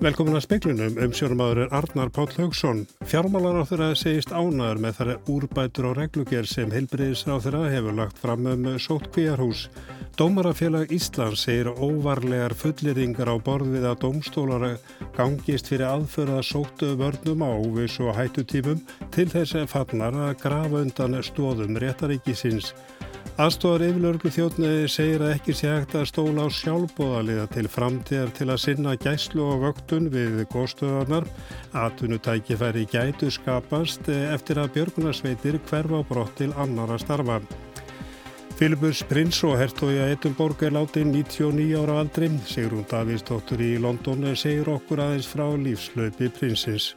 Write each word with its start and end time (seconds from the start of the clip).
Velkomin 0.00 0.32
að 0.38 0.46
speiklunum 0.46 0.94
um 1.04 1.10
sjónumadurinn 1.12 1.74
Arnar 1.76 2.08
Páll 2.16 2.30
Haugsson. 2.38 2.78
Fjármálar 3.04 3.58
á 3.60 3.68
þeirra 3.68 3.88
segist 4.00 4.30
ánaður 4.32 4.78
með 4.80 4.94
þar 4.96 5.10
úrbætur 5.28 5.88
á 5.92 5.98
reglugjör 5.98 6.48
sem 6.48 6.72
heilbriðis 6.72 7.26
á 7.28 7.36
þeirra 7.36 7.66
hefur 7.68 7.98
lagt 7.98 8.16
fram 8.22 8.48
um 8.48 8.64
sótt 8.80 9.10
kvíjarhús. 9.12 9.66
Dómarafélag 10.16 10.90
Íslands 10.92 11.44
segir 11.44 11.68
óvarlegar 11.70 12.52
fulleringar 12.54 13.30
á 13.30 13.36
borðið 13.40 13.86
að 13.88 14.00
domstólara 14.04 14.70
gangist 15.16 15.70
fyrir 15.70 15.86
aðförða 15.88 16.42
sóttu 16.44 16.92
vörnum 17.00 17.44
á 17.46 17.50
óvis 17.56 17.96
og 18.04 18.12
hættutímum 18.18 18.82
til 19.14 19.28
þess 19.32 19.56
að 19.56 19.70
fannar 19.72 20.18
að 20.28 20.34
grafa 20.42 20.82
undan 20.84 21.20
stóðum 21.24 21.78
réttaríkisins. 21.80 22.74
Aðstofar 23.40 23.86
yfirlörglu 23.86 24.30
þjóðni 24.34 24.70
segir 24.92 25.22
að 25.24 25.30
ekki 25.38 25.54
sé 25.56 25.70
hægt 25.70 25.94
að 25.96 26.10
stóla 26.10 26.44
á 26.44 26.48
sjálfbóðaliða 26.52 27.46
til 27.54 27.64
framtíðar 27.72 28.34
til 28.36 28.48
að 28.50 28.60
sinna 28.66 28.92
gæslu 29.00 29.46
og 29.46 29.64
vöktun 29.64 30.10
við 30.12 30.42
góðstöðarnar. 30.52 31.24
Atvinnutækifæri 31.86 32.84
gætu 32.92 33.30
skapast 33.32 34.12
eftir 34.12 34.60
að 34.60 34.74
björgunarsveitir 34.76 35.60
hverfa 35.70 36.04
brott 36.12 36.36
til 36.42 36.52
annara 36.60 37.00
starfa. 37.00 37.40
Filibus 38.60 38.98
Prins 39.08 39.38
og 39.48 39.54
hertója 39.56 40.10
Edunborg 40.12 40.60
er 40.66 40.74
látið 40.76 41.06
99 41.14 41.78
ára 41.80 41.94
aldri. 42.02 42.28
Sigrún 42.44 42.84
Davíðsdóttur 42.90 43.62
í 43.64 43.70
London 43.80 44.34
segir 44.36 44.68
okkur 44.68 45.00
aðeins 45.00 45.28
frá 45.32 45.46
lífslaupi 45.56 46.28
prinsins. 46.36 46.90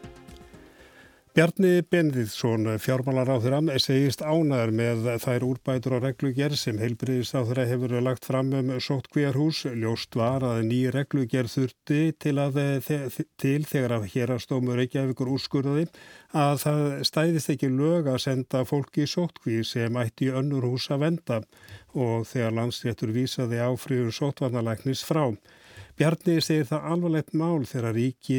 Bjarni 1.33 1.79
Benediðsson, 1.89 2.67
fjármálar 2.77 3.31
á 3.33 3.41
þeirra, 3.41 3.77
segist 3.81 4.19
ánæður 4.21 4.71
með 4.77 5.07
þær 5.23 5.45
úrbætur 5.47 5.95
og 5.97 6.03
reglugjær 6.05 6.53
sem 6.53 6.77
þeirra 6.77 7.63
hefur 7.65 7.95
lagt 8.05 8.27
fram 8.29 8.51
um 8.53 8.69
sótt 8.77 9.09
kvíarhús. 9.09 9.63
Ljóst 9.73 10.13
var 10.13 10.45
að 10.45 10.59
ný 10.67 10.83
reglugjær 10.93 11.49
þurfti 11.49 12.13
til, 12.21 12.35
að, 12.37 12.59
til 13.41 13.65
þegar 13.65 13.95
að 13.97 14.05
hérastómur 14.13 14.83
ekki 14.85 15.01
af 15.01 15.15
ykkur 15.15 15.33
úrskurðaði 15.33 15.87
að 16.37 16.61
það 16.67 16.85
stæðist 17.09 17.53
ekki 17.55 17.71
lög 17.79 18.11
að 18.13 18.21
senda 18.27 18.61
fólki 18.69 19.07
í 19.07 19.09
sóttkví 19.09 19.63
sem 19.65 19.97
ætti 20.05 20.29
í 20.29 20.37
önnur 20.37 20.69
hús 20.69 20.85
að 20.93 21.07
venda 21.07 21.41
og 21.97 22.29
þegar 22.29 22.59
landsréttur 22.61 23.17
vísaði 23.17 23.57
áfriður 23.57 24.13
sóttvarnalæknis 24.21 25.01
frá. 25.09 25.31
Bjarni 25.97 26.39
segir 26.41 26.65
það 26.65 26.87
alvarlegt 26.89 27.35
mál 27.37 27.65
þegar 27.69 27.93
ríki, 27.93 28.37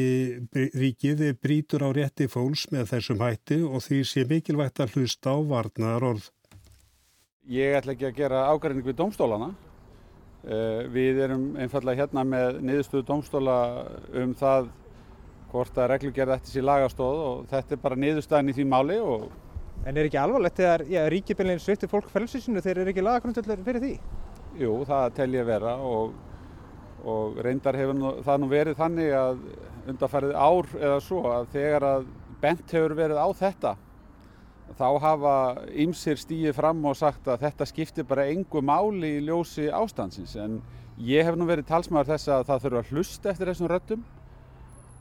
ríkið 0.53 1.21
brítur 1.39 1.85
á 1.87 1.89
rétti 1.95 2.27
fólks 2.27 2.65
með 2.73 2.89
þessum 2.91 3.21
hætti 3.23 3.61
og 3.63 3.83
því 3.85 3.99
sé 4.09 4.25
mikilvægt 4.27 4.81
að 4.83 4.97
hlusta 4.97 5.31
á 5.31 5.37
varnaðar 5.39 6.09
orð. 6.09 6.25
Ég 7.47 7.77
ætla 7.77 7.93
ekki 7.93 8.09
að 8.09 8.19
gera 8.19 8.47
ágæringu 8.51 8.89
við 8.89 8.99
domstólana. 8.99 9.53
Eh, 10.45 10.81
við 10.93 11.21
erum 11.25 11.45
einfallega 11.57 12.03
hérna 12.03 12.25
með 12.27 12.59
niðurstöðu 12.65 13.07
domstóla 13.07 13.55
um 14.19 14.35
það 14.37 14.67
hvort 15.53 15.79
að 15.79 15.89
reglugjörða 15.93 16.35
eftir 16.37 16.57
síðan 16.57 16.69
lagastóð 16.73 17.23
og 17.29 17.47
þetta 17.49 17.75
er 17.75 17.81
bara 17.81 17.97
niðurstaðin 18.03 18.51
í 18.51 18.57
því 18.59 18.67
máli. 18.69 18.99
Og... 18.99 19.25
En 19.85 19.95
er 19.95 20.09
ekki 20.09 20.19
alvarlegt 20.19 20.59
þegar 20.59 20.85
ríkibillin 21.13 21.61
sveitir 21.63 21.89
fólk 21.89 22.11
frelsisinu 22.11 22.61
þegar 22.61 22.83
er 22.83 22.91
ekki 22.91 23.05
lagagrundöldur 23.05 23.63
fyrir 23.65 23.83
því? 23.85 23.93
Jú, 24.59 24.79
það 24.87 25.09
tel 25.17 25.31
ég 25.35 25.47
vera 25.47 25.75
og 25.83 26.13
og 27.05 27.39
reyndar 27.45 27.77
hefur 27.77 27.97
nú, 27.97 28.11
það 28.25 28.41
nú 28.41 28.51
verið 28.51 28.77
þannig 28.79 29.15
að 29.15 29.41
undarfærið 29.91 30.37
ár 30.37 30.69
eða 30.79 31.01
svo 31.05 31.25
að 31.29 31.49
þegar 31.53 31.87
að 31.89 32.07
bent 32.41 32.73
hefur 32.73 32.95
verið 32.97 33.21
á 33.21 33.29
þetta 33.37 33.75
þá 34.75 34.87
hafa 35.01 35.35
ymsir 35.85 36.19
stíið 36.19 36.55
fram 36.57 36.81
og 36.89 36.97
sagt 36.97 37.27
að 37.29 37.45
þetta 37.45 37.67
skiptir 37.69 38.07
bara 38.09 38.25
engu 38.31 38.61
máli 38.65 39.15
í 39.19 39.23
ljósi 39.27 39.69
ástansins 39.69 40.35
en 40.41 40.57
ég 40.97 41.27
hef 41.27 41.37
nú 41.37 41.47
verið 41.47 41.69
talsmaður 41.69 42.15
þess 42.15 42.31
að 42.33 42.47
það 42.49 42.65
þurfa 42.65 42.81
að 42.81 42.91
hlusta 42.91 43.31
eftir 43.31 43.51
þessum 43.51 43.71
röttum 43.71 44.03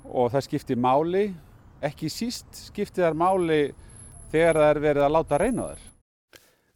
og 0.04 0.30
það 0.34 0.46
skiptir 0.48 0.80
máli, 0.80 1.24
ekki 1.80 2.10
síst 2.12 2.60
skiptir 2.68 3.08
þær 3.08 3.18
máli 3.18 3.60
þegar 4.32 4.60
það 4.60 4.68
er 4.68 4.82
verið 4.84 5.06
að 5.06 5.14
láta 5.16 5.40
reyna 5.40 5.68
þær. 5.70 5.84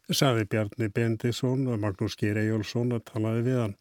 Saði 0.09 0.47
Bjarni 0.49 0.89
Bendisson 0.89 1.67
og 1.69 1.83
Magnús 1.83 2.17
Geir 2.17 2.39
Ejjólfsson 2.41 2.95
að 2.97 3.05
talaði 3.11 3.45
við 3.51 3.59
hann. 3.61 3.75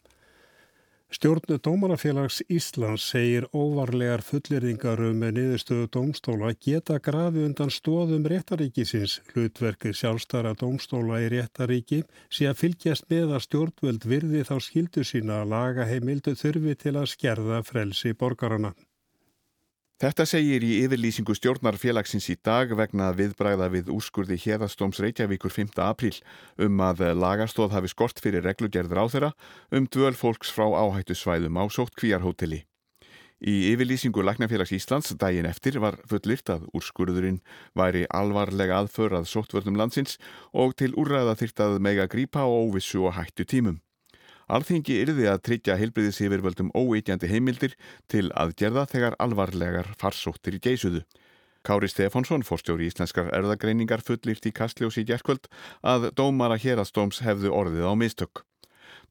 Stjórnu 1.07 1.55
Dómarafélags 1.63 2.41
Íslands 2.51 3.05
segir 3.07 3.45
óvarlegar 3.55 4.19
fullirðingar 4.27 4.99
um 5.07 5.21
niðurstöðu 5.23 5.85
dómstóla 5.95 6.49
geta 6.65 6.97
grafi 6.99 7.45
undan 7.47 7.71
stóðum 7.71 8.25
réttaríkisins. 8.27 9.21
Hlutverkið 9.31 9.95
sjálfstara 10.01 10.51
dómstóla 10.59 11.21
í 11.23 11.29
réttaríki 11.31 12.01
sé 12.27 12.49
að 12.51 12.59
fylgjast 12.63 13.07
með 13.13 13.31
að 13.37 13.45
stjórnvöld 13.45 14.09
virði 14.11 14.43
þá 14.51 14.53
skildu 14.67 15.05
sína 15.07 15.39
að 15.45 15.55
laga 15.55 15.87
heimildu 15.87 16.35
þurfi 16.35 16.75
til 16.83 16.97
að 16.99 17.09
skerða 17.15 17.63
frelsi 17.63 18.11
borgarana. 18.11 18.73
Þetta 19.97 20.27
segir 20.29 20.61
í 20.61 20.75
yfirlýsingu 20.83 21.33
stjórnarfélagsins 21.33 22.27
í 22.29 22.35
dag 22.45 22.69
vegna 22.77 23.07
viðbræða 23.17 23.65
við 23.73 23.87
úrskurði 23.89 24.35
hérastóms 24.43 24.99
Reykjavíkur 25.01 25.49
5. 25.49 25.71
apríl 25.81 26.19
um 26.61 26.83
að 26.85 27.01
lagastóð 27.17 27.73
hafi 27.73 27.89
skort 27.89 28.21
fyrir 28.21 28.45
reglugerður 28.45 29.01
á 29.01 29.05
þeirra 29.09 29.31
um 29.73 29.87
dvöl 29.89 30.13
fólks 30.13 30.53
frá 30.53 30.67
áhættu 30.69 31.17
svæðum 31.17 31.57
á 31.57 31.65
sótt 31.73 31.97
kvíarhóteli. 31.97 32.61
Í 33.41 33.55
yfirlýsingu 33.71 34.21
Læknafélags 34.21 34.75
Íslands 34.77 35.17
daginn 35.17 35.49
eftir 35.49 35.81
var 35.81 35.97
fullirt 36.05 36.53
að 36.53 36.69
úrskurðurinn 36.77 37.41
væri 37.73 38.05
alvarlega 38.13 38.77
aðförað 38.83 39.25
sóttvörnum 39.33 39.81
landsins 39.81 40.19
og 40.53 40.77
til 40.77 40.93
úrræða 40.93 41.33
þyrrt 41.41 41.65
að 41.65 41.81
mega 41.89 42.05
grípa 42.05 42.45
á 42.45 42.49
óvissu 42.49 43.01
og 43.01 43.17
hættu 43.17 43.49
tímum. 43.49 43.81
Alþingi 44.47 45.01
yrði 45.03 45.25
að 45.27 45.41
tryggja 45.43 45.75
heilbriðis 45.75 46.21
yfirvöldum 46.23 46.69
óeitjandi 46.71 47.27
heimildir 47.27 47.73
til 48.07 48.29
aðgerða 48.31 48.85
þegar 48.87 49.17
alvarlegar 49.19 49.89
farsóttir 49.99 50.55
í 50.55 50.61
geysuðu. 50.63 51.01
Kári 51.67 51.89
Stefánsson, 51.91 52.45
fórstjóri 52.47 52.87
íslenskar 52.87 53.27
erðagreiningar 53.35 53.99
fullýrt 54.07 54.47
í 54.47 54.53
Kastljósi 54.55 55.03
í 55.03 55.09
gerðkvöld 55.09 55.49
að 55.83 56.13
dómara 56.15 56.55
hérastóms 56.55 57.19
hefðu 57.25 57.51
orðið 57.51 57.91
á 57.91 57.93
mistök. 57.99 58.45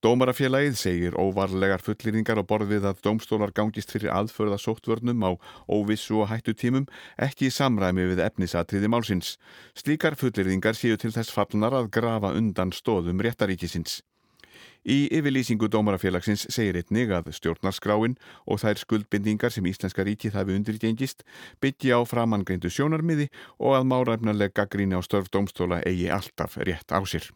Dómarafélagið 0.00 0.80
segir 0.80 1.20
óvarlegar 1.20 1.84
fullýringar 1.84 2.41
á 2.41 2.44
borðið 2.48 2.88
að 2.88 3.04
dómstólar 3.04 3.53
gangist 3.53 3.92
fyrir 3.92 4.12
aðförða 4.16 4.56
sóttvörnum 4.60 5.20
á 5.24 5.30
óvissu 5.68 6.22
og 6.22 6.30
hættu 6.32 6.56
tímum 6.56 6.88
ekki 7.20 7.50
í 7.50 7.53
samræmi 7.53 8.08
við 8.14 8.24
efnisatriði 8.24 8.88
málsins. 8.92 9.36
Slíkar 9.76 10.16
fullýringar 10.16 10.76
séu 10.76 10.97
til 10.97 11.12
þess 11.12 11.32
fallnar 11.32 11.76
að 11.76 11.92
grafa 11.97 12.32
undan 12.36 12.72
stóðum 12.72 13.20
réttaríkisins. 13.24 14.00
Í 14.86 15.08
yfirlýsingu 15.10 15.66
Dómarafélagsins 15.66 16.44
segir 16.54 16.76
einnig 16.78 17.10
að 17.10 17.32
stjórnarskráin 17.34 18.12
og 18.47 18.60
þær 18.62 18.78
skuldbindingar 18.78 19.50
sem 19.50 19.66
Íslenska 19.66 20.04
ríkið 20.06 20.36
hafi 20.38 20.54
undirgengist 20.54 21.24
byggja 21.58 21.98
á 21.98 22.06
framangreindu 22.06 22.70
sjónarmiði 22.70 23.26
og 23.58 23.80
að 23.80 23.88
máræfnarlega 23.91 24.69
gríni 24.70 24.94
á 24.94 25.02
störf 25.02 25.26
dómstóla 25.34 25.80
eigi 25.82 26.06
alltaf 26.06 26.54
rétt 26.62 26.94
á 26.94 27.02
sér. 27.02 27.26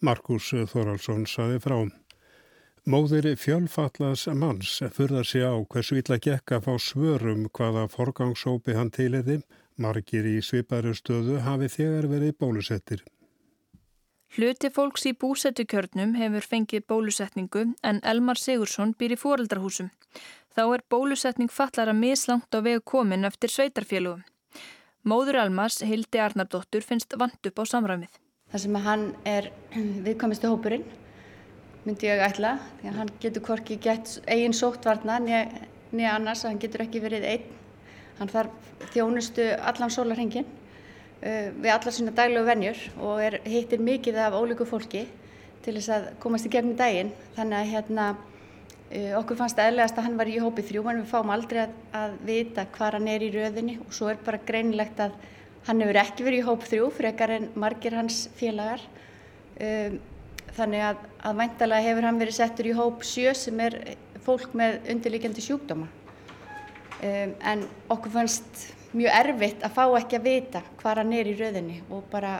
Markus 0.00 0.48
Þoraldsson 0.72 1.28
saði 1.28 1.60
frá. 1.60 1.76
Móðir 2.86 3.28
fjölfallas 3.36 4.24
manns 4.32 4.78
fyrðar 4.96 5.26
sig 5.28 5.44
á 5.44 5.52
hversu 5.60 5.98
illa 6.00 6.16
gekk 6.22 6.56
að 6.56 6.68
fá 6.68 6.74
svörum 6.80 7.48
hvaða 7.50 7.84
forgangsópi 7.92 8.76
hann 8.78 8.92
tiliði. 8.94 9.42
Margir 9.76 10.24
í 10.24 10.38
sviparu 10.40 10.94
stöðu 10.96 11.42
hafi 11.44 11.68
þegar 11.68 12.08
verið 12.08 12.36
bólusettir. 12.40 13.02
Hluti 14.34 14.68
fólks 14.74 15.06
í 15.06 15.12
búsettukjörnum 15.14 16.16
hefur 16.18 16.44
fengið 16.50 16.86
bólusetningu 16.90 17.62
en 17.86 18.00
Elmar 18.02 18.40
Sigursson 18.40 18.94
býr 18.98 19.14
í 19.14 19.20
foreldrahúsum. 19.20 19.92
Þá 20.56 20.62
er 20.74 20.82
bólusetning 20.90 21.52
fallara 21.52 21.94
mislangt 21.96 22.50
á 22.52 22.58
vegu 22.64 22.82
komin 22.84 23.28
eftir 23.28 23.52
sveitarfélugum. 23.52 24.24
Móður 25.06 25.38
Elmars, 25.44 25.78
Hildi 25.86 26.18
Arnardóttur, 26.18 26.82
finnst 26.82 27.14
vant 27.14 27.46
upp 27.46 27.60
á 27.62 27.64
samræmið. 27.70 28.10
Það 28.50 28.62
sem 28.64 28.78
að 28.78 28.86
hann 28.88 29.04
er 29.26 29.50
viðkvæmistu 29.76 30.50
hópurinn, 30.50 30.86
myndi 31.86 32.10
ég 32.10 32.22
ætla, 32.26 32.56
að 32.82 32.98
hann 32.98 33.12
getur 33.22 33.44
hvorki 33.46 33.78
gett 33.82 34.16
eigin 34.26 34.56
sóttvarna 34.56 35.20
nýja 35.22 36.16
annars, 36.16 36.42
hann 36.42 36.58
getur 36.58 36.82
ekki 36.82 37.04
verið 37.04 37.28
einn. 37.30 37.46
Hann 38.18 38.32
þarf 38.32 38.72
þjónustu 38.94 39.46
allan 39.60 39.92
sólarhengin. 39.92 40.48
Uh, 41.26 41.48
við 41.58 41.72
alla 41.74 41.90
svona 41.90 42.12
daglegu 42.14 42.46
vennjur 42.46 42.80
og 43.02 43.20
er, 43.24 43.40
hittir 43.48 43.80
mikið 43.82 44.18
af 44.22 44.36
ólíku 44.38 44.66
fólki 44.68 45.00
til 45.64 45.72
þess 45.74 45.90
að 45.90 46.04
komast 46.22 46.46
í 46.46 46.52
gegnum 46.52 46.76
daginn. 46.78 47.10
Þannig 47.34 47.58
að 47.58 47.70
hérna 47.72 48.04
uh, 48.14 49.16
okkur 49.18 49.40
fannst 49.40 49.58
eðlegast 49.58 49.98
að 49.98 50.06
hann 50.06 50.20
var 50.20 50.30
í 50.30 50.36
hópið 50.44 50.68
þrjú 50.70 50.84
en 50.92 51.00
við 51.00 51.10
fáum 51.10 51.32
aldrei 51.34 51.64
að, 51.64 51.74
að 51.98 52.14
vita 52.28 52.66
hvað 52.76 52.98
hann 52.98 53.10
er 53.10 53.26
í 53.26 53.32
röðinni. 53.34 53.78
Og 53.82 53.96
svo 53.98 54.12
er 54.12 54.22
bara 54.22 54.42
greinilegt 54.46 55.02
að 55.02 55.18
hann 55.66 55.82
hefur 55.82 56.00
ekki 56.04 56.28
verið 56.28 56.44
í 56.44 56.46
hópið 56.46 56.72
þrjú 56.76 56.92
frekar 57.00 57.34
en 57.40 57.50
margir 57.58 57.98
hans 57.98 58.22
félagar. 58.38 58.86
Um, 59.56 59.98
þannig 60.56 60.88
að, 60.92 61.04
að 61.26 61.38
væntalega 61.42 61.88
hefur 61.90 62.06
hann 62.06 62.22
verið 62.22 62.38
settur 62.38 62.70
í 62.70 62.76
hóp 62.76 63.02
sjö 63.04 63.34
sem 63.34 63.66
er 63.66 63.80
fólk 64.22 64.54
með 64.58 64.78
undirlíkjandi 64.94 65.42
sjúkdóma 65.42 65.90
um, 67.02 67.36
en 67.52 67.64
okkur 67.92 68.14
fannst 68.18 68.66
mjög 68.96 69.18
erfitt 69.20 69.64
að 69.66 69.74
fá 69.76 69.84
ekki 69.98 70.20
að 70.20 70.28
vita 70.30 70.62
hvað 70.80 71.02
hann 71.02 71.16
er 71.16 71.30
í 71.30 71.36
rauðinni 71.38 71.80
og 71.90 72.06
bara 72.12 72.38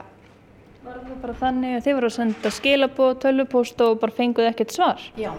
Var 0.87 1.01
það 1.03 1.15
bara 1.19 1.33
þannig 1.35 1.73
að 1.75 1.81
þið 1.83 1.95
voru 1.97 2.07
að 2.07 2.13
senda 2.15 2.51
skilabóð, 2.55 3.15
tölvupóst 3.25 3.81
og 3.83 3.97
bara 3.99 4.15
fenguð 4.15 4.47
ekkert 4.53 4.75
svar? 4.77 5.01
Já, 5.19 5.33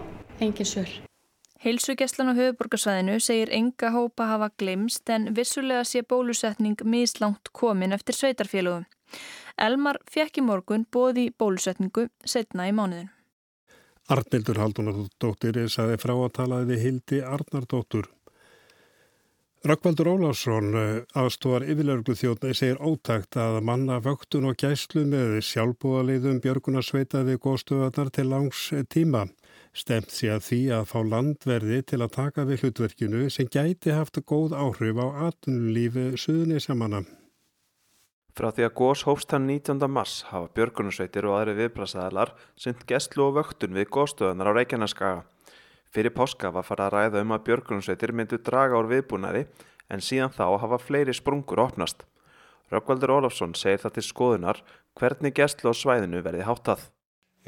engin 0.44 0.68
svör. 0.68 0.90
Heilsugjastlan 1.64 2.30
á 2.30 2.38
höfuborgarsvæðinu 2.38 3.14
segir 3.24 3.48
enga 3.56 3.88
hópa 3.94 4.26
hafa 4.28 4.50
glimst 4.60 5.08
en 5.08 5.30
vissulega 5.34 5.86
sé 5.88 6.04
bólusetning 6.04 6.76
mislangt 6.84 7.48
komin 7.56 7.96
eftir 7.96 8.18
sveitarfélögum. 8.18 8.84
Elmar 9.56 9.98
fekk 10.06 10.42
í 10.42 10.44
morgun 10.44 10.84
bóði 10.84 11.30
bólusetningu 11.32 12.10
setna 12.28 12.68
í 12.68 12.76
mánuðin. 12.76 13.08
Arnildur 14.08 14.60
Haldunardóttir 14.60 15.58
saði 15.72 15.96
frá 16.00 16.12
að 16.14 16.34
talaði 16.36 16.70
við 16.74 16.84
Hildi 16.84 17.22
Arnardóttur. 17.24 18.06
Rökkvaldur 19.66 20.06
Ólásson 20.06 20.68
eh, 20.78 21.00
aðstóðar 21.18 21.64
yfirlörglu 21.66 22.14
þjóðna 22.14 22.52
segir 22.54 22.76
ótakt 22.78 23.34
að 23.42 23.56
manna 23.66 23.96
vöktun 23.98 24.46
og 24.46 24.54
gæslu 24.60 25.02
með 25.10 25.40
sjálfbúðaliðum 25.48 26.36
björgunarsveita 26.44 27.24
við 27.26 27.40
góðstöðarnar 27.42 28.12
til 28.14 28.28
langs 28.30 28.60
tíma. 28.94 29.24
Stemt 29.74 30.14
sé 30.14 30.30
að 30.30 30.44
því 30.46 30.60
að 30.76 30.84
fá 30.92 30.98
landverði 31.02 31.80
til 31.90 31.98
að 32.04 32.14
taka 32.14 32.44
við 32.46 32.62
hlutverkinu 32.62 33.24
sem 33.34 33.50
gæti 33.50 33.96
haft 33.96 34.20
góð 34.30 34.54
áhrif 34.54 35.00
á 35.02 35.06
atvinnulífi 35.26 36.12
suðunisjamanna. 36.14 37.02
Frá 38.38 38.52
því 38.54 38.68
að 38.68 38.76
gós 38.78 39.02
hófst 39.08 39.34
hann 39.34 39.50
19. 39.50 39.82
mars 39.90 40.20
hafa 40.30 40.52
björgunarsveitir 40.54 41.26
og 41.26 41.40
aðri 41.40 41.56
viðplasaðalar 41.64 42.30
synd 42.54 42.86
gæslu 42.86 43.26
og 43.26 43.34
vöktun 43.40 43.74
við 43.74 43.90
góðstöðarnar 43.90 44.52
á 44.54 44.56
Reykjaneskaga. 44.60 45.26
Fyrir 45.94 46.12
páska 46.12 46.50
var 46.52 46.66
farið 46.66 46.84
að 46.86 46.94
ræða 46.94 47.24
um 47.24 47.34
að 47.36 47.44
björgunarsveitir 47.48 48.12
myndu 48.12 48.38
draga 48.44 48.76
úr 48.76 48.90
viðbúnaði 48.90 49.46
en 49.88 50.04
síðan 50.04 50.34
þá 50.34 50.44
hafa 50.60 50.78
fleiri 50.82 51.14
sprungur 51.16 51.62
opnast. 51.64 52.04
Rökkvaldur 52.72 53.14
Ólafsson 53.16 53.54
segir 53.56 53.80
það 53.80 53.94
til 53.96 54.04
skoðunar 54.04 54.62
hvernig 54.98 55.36
gæslu 55.36 55.72
á 55.72 55.74
svæðinu 55.76 56.20
verði 56.24 56.44
háttað. 56.44 56.82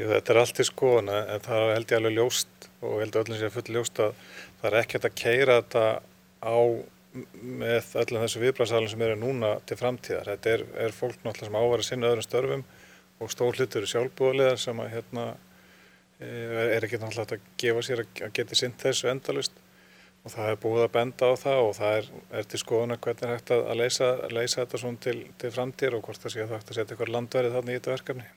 Jú, 0.01 0.07
þetta 0.09 0.33
er 0.33 0.41
allt 0.41 0.57
til 0.57 0.65
skoðuna 0.65 1.19
en 1.35 1.43
það 1.45 1.67
held 1.75 1.93
ég 1.93 1.99
alveg 1.99 2.17
ljóst 2.17 2.71
og 2.81 2.95
held 3.03 3.19
öllum 3.21 3.41
sér 3.41 3.53
full 3.53 3.75
ljóst 3.75 4.01
að 4.01 4.15
það 4.63 4.71
er 4.71 4.79
ekkert 4.81 5.09
að 5.11 5.19
keira 5.21 5.59
þetta 5.61 5.85
á 6.41 6.57
með 7.61 7.93
öllum 8.01 8.25
þessu 8.25 8.41
viðbræðsalum 8.45 8.91
sem 8.93 9.05
eru 9.05 9.19
núna 9.21 9.53
til 9.67 9.77
framtíðar. 9.77 10.31
Þetta 10.31 10.55
er, 10.55 10.65
er 10.87 10.97
fólk 10.97 11.19
náttúrulega 11.25 11.51
sem 11.51 11.61
ávara 11.61 11.87
sinna 11.87 12.13
öðrum 12.15 12.27
störfum 12.27 12.65
og 13.21 13.33
stór 13.35 13.59
hlutur 13.59 13.89
sjálfbúðulegar 13.91 14.61
sem 14.63 14.81
að 14.81 14.93
hérna 14.95 15.27
er 16.21 16.85
ekki 16.85 17.01
náttúrulega 17.01 17.39
að 17.39 17.51
gefa 17.61 17.83
sér 17.87 18.05
að 18.05 18.33
geti 18.37 18.59
sinn 18.59 18.77
þessu 18.81 19.09
endalust 19.13 19.57
og 20.21 20.35
það 20.35 20.51
er 20.51 20.59
búið 20.61 20.83
að 20.85 20.93
benda 20.97 21.31
á 21.33 21.35
það 21.41 21.63
og 21.65 21.73
það 21.79 21.97
er, 21.97 22.11
er 22.37 22.49
til 22.53 22.61
skoðuna 22.61 22.99
hvernig 23.01 23.25
er 23.25 23.35
hægt 23.35 23.53
að 23.57 23.73
leysa, 23.81 24.11
leysa 24.29 24.61
þetta 24.61 24.81
svona 24.83 25.03
til, 25.07 25.17
til 25.41 25.53
framtír 25.55 25.97
og 25.97 26.05
hvort 26.05 26.21
það 26.21 26.35
sé 26.35 26.43
að 26.43 26.51
það 26.51 26.59
hægt 26.59 26.71
að 26.73 26.79
setja 26.79 26.95
eitthvað 26.95 27.13
landverið 27.15 27.57
þannig 27.57 27.73
í 27.73 27.81
þetta 27.81 27.95
verkefni. 27.95 28.29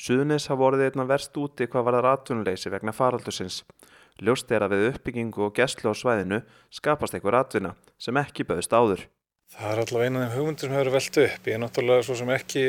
Suðunis 0.00 0.48
hafa 0.48 0.62
vorið 0.62 0.86
einna 0.86 1.08
verst 1.10 1.36
úti 1.36 1.68
hvað 1.68 1.86
var 1.90 1.98
að 1.98 2.06
ratvinnuleysi 2.06 2.72
vegna 2.72 2.96
faraldusins. 2.96 3.62
Ljóst 4.24 4.52
er 4.52 4.64
að 4.64 4.76
við 4.76 4.86
uppbyggingu 4.94 5.44
og 5.44 5.56
gæslu 5.56 5.92
á 5.92 5.94
svæðinu 5.96 6.40
skapast 6.72 7.16
eitthvað 7.16 7.36
ratvinna 7.36 7.74
sem 8.00 8.16
ekki 8.20 8.48
bauðst 8.48 8.72
áður. 8.72 9.04
Það 9.50 9.72
er 9.72 9.80
allavega 9.82 10.10
eina 10.10 10.20
af 10.20 10.28
þeim 10.28 10.36
hugmyndir 10.38 10.68
sem 10.68 10.76
hefur 10.76 10.92
veltu 10.94 11.22
upp. 11.26 11.48
Ég 11.48 11.56
er 11.56 11.60
náttúrulega 11.60 12.04
svo 12.06 12.16
sem 12.20 12.30
ekki 12.36 12.62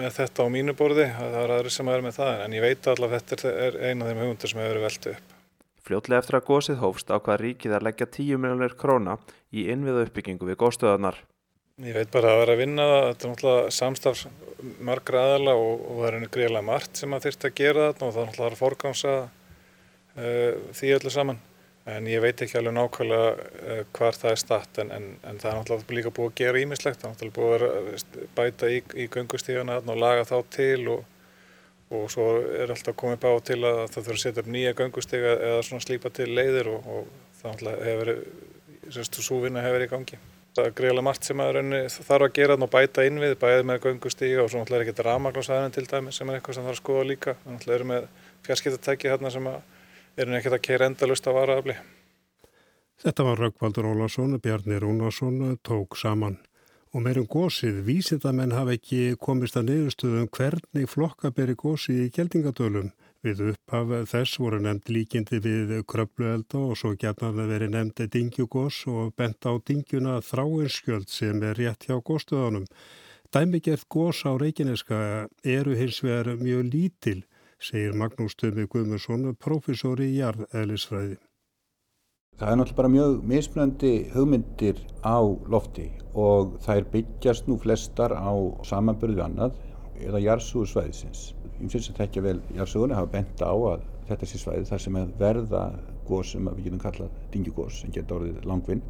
með 0.00 0.16
þetta 0.16 0.44
á 0.44 0.46
mínu 0.50 0.74
borði, 0.76 1.04
það 1.14 1.36
er 1.40 1.52
aðri 1.54 1.72
sem 1.74 1.90
er 1.94 2.02
með 2.04 2.16
það, 2.18 2.42
en 2.44 2.56
ég 2.56 2.64
veit 2.64 2.88
allavega 2.90 3.20
að 3.20 3.28
þetta 3.30 3.52
er 3.66 3.78
eina 3.78 4.04
af 4.04 4.10
þeim 4.10 4.22
hugmyndir 4.24 4.52
sem 4.52 4.64
hefur 4.64 4.80
veltu 4.82 5.12
upp. 5.14 5.36
Fljótlega 5.84 6.24
eftir 6.24 6.38
að 6.38 6.46
gósið 6.48 6.80
hófst 6.80 7.12
á 7.12 7.16
hvað 7.20 7.40
ríkið 7.44 7.76
er 7.76 7.86
leggja 7.86 8.08
10 8.18 8.42
miljónir 8.42 8.74
króna 8.80 9.16
í 9.54 9.66
innviða 9.70 10.06
uppbyggingu 10.08 10.48
við 10.48 10.58
góðstöðarnar. 10.64 11.22
Ég 11.84 11.96
veit 11.98 12.10
bara 12.14 12.32
að 12.32 12.40
vera 12.40 12.54
að 12.54 12.60
vinna 12.64 12.84
það, 12.90 13.06
þetta 13.08 13.26
er 13.26 13.32
náttúrulega 13.32 13.72
samstafs 13.78 14.26
margra 14.88 15.24
aðala 15.28 15.56
og, 15.60 15.72
og 15.82 15.96
það 16.00 16.08
er 16.08 16.18
einnig 16.18 16.34
greiðlega 16.34 16.66
margt 16.68 17.00
sem 17.00 17.14
að 17.14 17.26
þurft 17.28 17.48
að 17.48 17.56
gera 17.60 17.88
þetta 17.88 18.06
og 18.06 18.14
það 18.14 18.22
er 18.22 18.28
náttúrulega 18.30 18.54
að 18.54 18.62
forgámsa 18.62 19.14
uh, 19.24 20.70
því 20.78 20.94
öllu 20.98 21.12
saman 21.14 21.42
en 21.84 22.06
ég 22.08 22.22
veit 22.24 22.40
ekki 22.40 22.56
alveg 22.58 22.74
nákvæmlega 22.78 23.32
uh, 23.32 23.80
hvar 23.96 24.16
það 24.16 24.30
er 24.30 24.40
statt 24.40 24.78
en, 24.80 24.92
en, 24.94 25.08
en 25.20 25.40
það 25.40 25.50
er 25.50 25.58
náttúrulega 25.58 25.98
líka 25.98 26.12
búið 26.16 26.30
að 26.30 26.38
gera 26.40 26.62
ímislegt, 26.62 27.02
það 27.02 27.10
er 27.10 27.14
náttúrulega 27.14 27.40
búið 27.40 27.64
að 27.66 27.90
eh, 27.92 28.28
bæta 28.38 28.70
í, 28.72 28.78
í 28.96 29.08
göngustíðana 29.12 29.80
og 29.82 30.00
laga 30.00 30.24
þá 30.30 30.36
til 30.56 30.88
og, 30.94 31.02
og 31.92 32.06
svo 32.12 32.28
er 32.62 32.72
alltaf 32.72 32.96
komið 33.00 33.20
bá 33.26 33.30
til 33.50 33.60
að 33.60 33.82
það 33.82 33.98
þurfa 33.98 34.16
að 34.16 34.22
setja 34.22 34.44
upp 34.44 34.52
nýja 34.54 34.76
göngustíga 34.80 35.34
eða 35.50 35.82
slípa 35.84 36.12
til 36.16 36.30
leiðir 36.32 36.72
og, 36.72 36.88
og 36.88 37.12
það 37.42 37.50
náttúrulega 37.50 37.90
hefur, 37.90 39.20
súvinna 39.20 39.64
hefur 39.64 39.84
í 39.84 39.90
gangi. 39.92 40.22
Það 40.54 40.68
er 40.68 40.74
greiðilega 40.78 41.04
margt 41.04 41.26
sem 41.26 41.40
að 41.42 41.56
þarf 41.90 42.24
að 42.28 42.34
gera 42.36 42.56
og 42.56 42.68
bæta 42.70 43.04
inn 43.04 43.18
við, 43.18 43.32
bæðið 43.42 43.64
með 43.68 43.80
göngustíga 43.88 44.44
og 44.44 44.52
svo 44.52 44.60
náttúrulega 44.62 44.84
er 44.84 44.88
ekki 44.88 45.04
rafmagnarsæðin 45.08 45.74
til 45.74 45.86
dæmi 45.90 46.12
sem 46.14 46.30
er 46.30 46.38
eitthvað 46.38 46.56
sem 46.56 46.68
þarf 46.68 46.76
að 46.76 46.80
skoða 46.80 47.06
líka. 47.08 47.34
Náttúrulega 47.42 47.80
eru 47.80 47.88
með 47.90 48.06
fjarskiptatæki 48.46 49.10
hérna 49.10 49.32
sem 49.34 49.48
að 49.50 49.73
erum 50.16 50.38
ekkert 50.38 50.58
að 50.58 50.64
keira 50.68 50.88
endalust 50.90 51.28
að 51.28 51.38
vara 51.38 51.58
afli. 51.60 51.76
Þetta 53.04 53.26
var 53.26 53.40
Rökkvaldur 53.42 53.88
Ólarsson, 53.90 54.38
Bjarni 54.40 54.78
Rúnarsson 54.80 55.58
tók 55.66 55.96
saman. 55.98 56.38
Og 56.94 57.02
meirum 57.02 57.26
gósið, 57.26 57.80
vísindamenn 57.88 58.54
hafa 58.54 58.76
ekki 58.76 59.16
komist 59.18 59.56
að 59.58 59.72
niðurstöðum 59.72 60.28
hvernig 60.30 60.86
flokka 60.88 61.32
beri 61.34 61.56
gósið 61.58 62.04
í 62.04 62.12
geldingadölum. 62.14 62.92
Við 63.24 63.40
upphaf 63.50 63.90
þess 64.12 64.38
voru 64.38 64.60
nefnd 64.62 64.92
líkindi 64.94 65.40
við 65.42 65.72
kröpluelda 65.90 66.60
og 66.60 66.78
svo 66.78 66.92
gætnar 66.94 67.34
það 67.34 67.50
verið 67.54 67.74
nefndi 67.74 68.06
dingjugós 68.14 68.82
og 68.92 69.14
bent 69.18 69.48
á 69.48 69.52
dingjuna 69.58 70.20
þráinskjöld 70.22 71.10
sem 71.10 71.42
er 71.42 71.58
rétt 71.58 71.88
hjá 71.88 71.98
góstöðunum. 71.98 72.68
Dæmigerð 73.34 73.88
gós 73.90 74.22
á 74.28 74.30
Reykjaneska 74.38 74.98
eru 75.42 75.74
hins 75.74 75.98
vegar 76.04 76.36
mjög 76.38 76.68
lítil 76.70 77.24
segir 77.58 77.94
Magnús 77.94 78.34
Tömi 78.40 78.66
Guðmursson, 78.70 79.30
profesor 79.40 80.00
í 80.02 80.10
jarðeðlisfræði. 80.16 81.18
Það 82.34 82.50
er 82.50 82.58
náttúrulega 82.58 82.80
bara 82.80 82.90
mjög 82.90 83.12
mismunandi 83.30 83.92
hugmyndir 84.10 84.80
á 85.06 85.22
lofti 85.46 85.86
og 86.18 86.56
er 86.66 86.88
byggjast 86.90 87.46
nú 87.46 87.60
flestar 87.62 88.10
á 88.10 88.34
samanbyrðu 88.66 89.22
annað 89.22 89.60
eða 90.02 90.22
jarðsúðu 90.24 90.66
svæðisins. 90.72 91.28
Ég 91.60 91.70
finnst 91.70 91.92
að 91.92 92.00
tekja 92.00 92.24
vel 92.26 92.40
jarðsúðuna 92.56 92.98
hafa 92.98 93.12
bent 93.12 93.44
á 93.46 93.54
að 93.54 93.86
þetta 94.08 94.28
sé 94.28 94.40
svæði 94.42 94.66
þar 94.72 94.82
sem 94.82 94.98
verða 95.20 95.62
góð 96.08 96.26
sem 96.32 96.50
við 96.50 96.66
getum 96.66 96.82
kallað 96.82 97.16
dingjugós 97.32 97.80
sem 97.80 97.94
getur 97.94 98.18
orðið 98.18 98.48
langvinn 98.50 98.82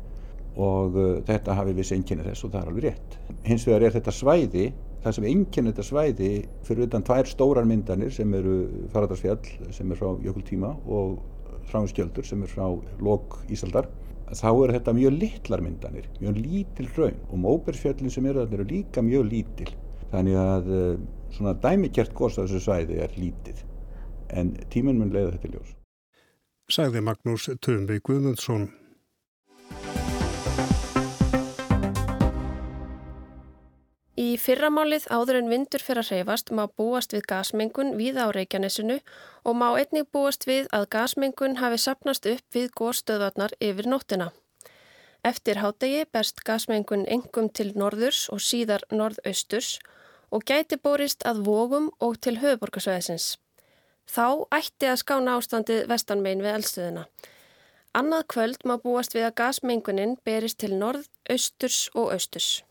og 0.54 0.96
uh, 0.98 1.12
þetta 1.26 1.56
hafi 1.58 1.74
við 1.76 1.88
senkynir 1.90 2.28
þess 2.30 2.46
og 2.46 2.54
það 2.54 2.60
er 2.60 2.72
alveg 2.72 2.88
rétt. 2.88 3.16
Hins 3.46 3.66
vegar 3.68 3.86
er 3.88 3.96
þetta 3.96 4.14
svæði 4.14 4.66
það 5.04 5.16
sem 5.18 5.26
enginn 5.28 5.68
þetta 5.68 5.84
svæði 5.84 6.30
fyrir 6.64 6.88
utan 6.88 7.04
tvær 7.04 7.28
stórar 7.28 7.66
myndanir 7.68 8.12
sem 8.14 8.30
eru 8.38 8.54
Faradarsfjall 8.92 9.72
sem 9.74 9.90
er 9.92 10.00
frá 10.00 10.14
jökultíma 10.24 10.72
og 10.86 11.18
Þráinskjöldur 11.68 12.26
sem 12.28 12.42
er 12.44 12.50
frá 12.52 12.66
lok 13.04 13.38
Ísaldar 13.52 13.88
þá 14.32 14.48
eru 14.50 14.74
þetta 14.74 14.94
mjög 14.96 15.16
litlar 15.20 15.62
myndanir, 15.64 16.06
mjög 16.20 16.38
lítil 16.40 16.88
raun 16.96 17.18
og 17.28 17.40
móbersfjöllin 17.44 18.12
sem 18.12 18.26
eru 18.26 18.42
þarna 18.42 18.58
eru 18.58 18.68
líka 18.70 19.04
mjög 19.04 19.26
lítil 19.28 19.70
þannig 20.12 20.38
að 20.40 20.70
eh, 20.78 21.02
svona 21.36 21.54
dæmikert 21.60 22.14
góðs 22.16 22.38
á 22.40 22.44
þessu 22.44 22.62
svæði 22.64 23.00
er 23.04 23.16
lítið 23.18 23.60
en 24.34 24.54
tíminn 24.72 24.98
mun 24.98 25.12
leiða 25.12 25.34
þetta 25.36 25.52
ljós. 25.52 25.74
Sæði 26.72 27.04
Magnús 27.04 27.50
Tömbi 27.60 28.00
Guðmundsson 28.00 28.70
Í 34.34 34.38
fyrramálið 34.40 35.04
áður 35.14 35.36
en 35.38 35.50
vindur 35.52 35.82
fyrir 35.84 36.00
að 36.00 36.08
hreyfast 36.10 36.48
má 36.58 36.64
búast 36.80 37.12
við 37.14 37.26
gasmengun 37.30 37.92
við 37.94 38.16
á 38.18 38.34
Reykjanesinu 38.34 38.96
og 39.46 39.54
má 39.60 39.68
einnig 39.78 40.08
búast 40.10 40.48
við 40.48 40.66
að 40.74 40.88
gasmengun 40.94 41.60
hafi 41.60 41.78
sapnast 41.78 42.26
upp 42.26 42.56
við 42.56 42.72
góðstöðvarnar 42.80 43.54
yfir 43.62 43.86
nóttina. 43.92 44.32
Eftir 45.22 45.62
hádegi 45.62 46.02
berst 46.10 46.42
gasmengun 46.48 47.06
engum 47.06 47.52
til 47.60 47.70
norðurs 47.78 48.24
og 48.34 48.42
síðar 48.42 48.82
norðausturs 48.90 49.78
og 50.34 50.42
gæti 50.50 50.80
borist 50.82 51.22
að 51.30 51.46
vógum 51.46 51.88
og 52.02 52.18
til 52.18 52.40
höfuborgarsvæðisins. 52.42 53.36
Þá 54.10 54.50
ætti 54.50 54.90
að 54.90 55.02
skána 55.04 55.38
ástandið 55.38 55.86
vestanmein 55.94 56.42
við 56.42 56.56
eldstöðina. 56.58 57.06
Annað 57.94 58.28
kvöld 58.34 58.66
má 58.66 58.80
búast 58.82 59.14
við 59.14 59.30
að 59.30 59.38
gasmengunin 59.44 60.18
berist 60.26 60.58
til 60.58 60.74
norðausturs 60.74 61.84
og 61.94 62.16
austurs. 62.18 62.64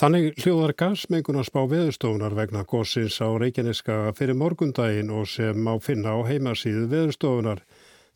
Þannig 0.00 0.38
hljóðar 0.40 0.72
gasmengunar 0.80 1.44
spá 1.44 1.58
veðurstofunar 1.68 2.32
vegna 2.32 2.62
gósins 2.64 3.18
á 3.20 3.28
Reykjaneska 3.36 4.14
fyrir 4.16 4.38
morgundaginn 4.40 5.10
og 5.12 5.26
sem 5.28 5.58
má 5.60 5.74
finna 5.84 6.14
á 6.16 6.24
heimasíðu 6.24 6.86
veðurstofunar. 6.88 7.60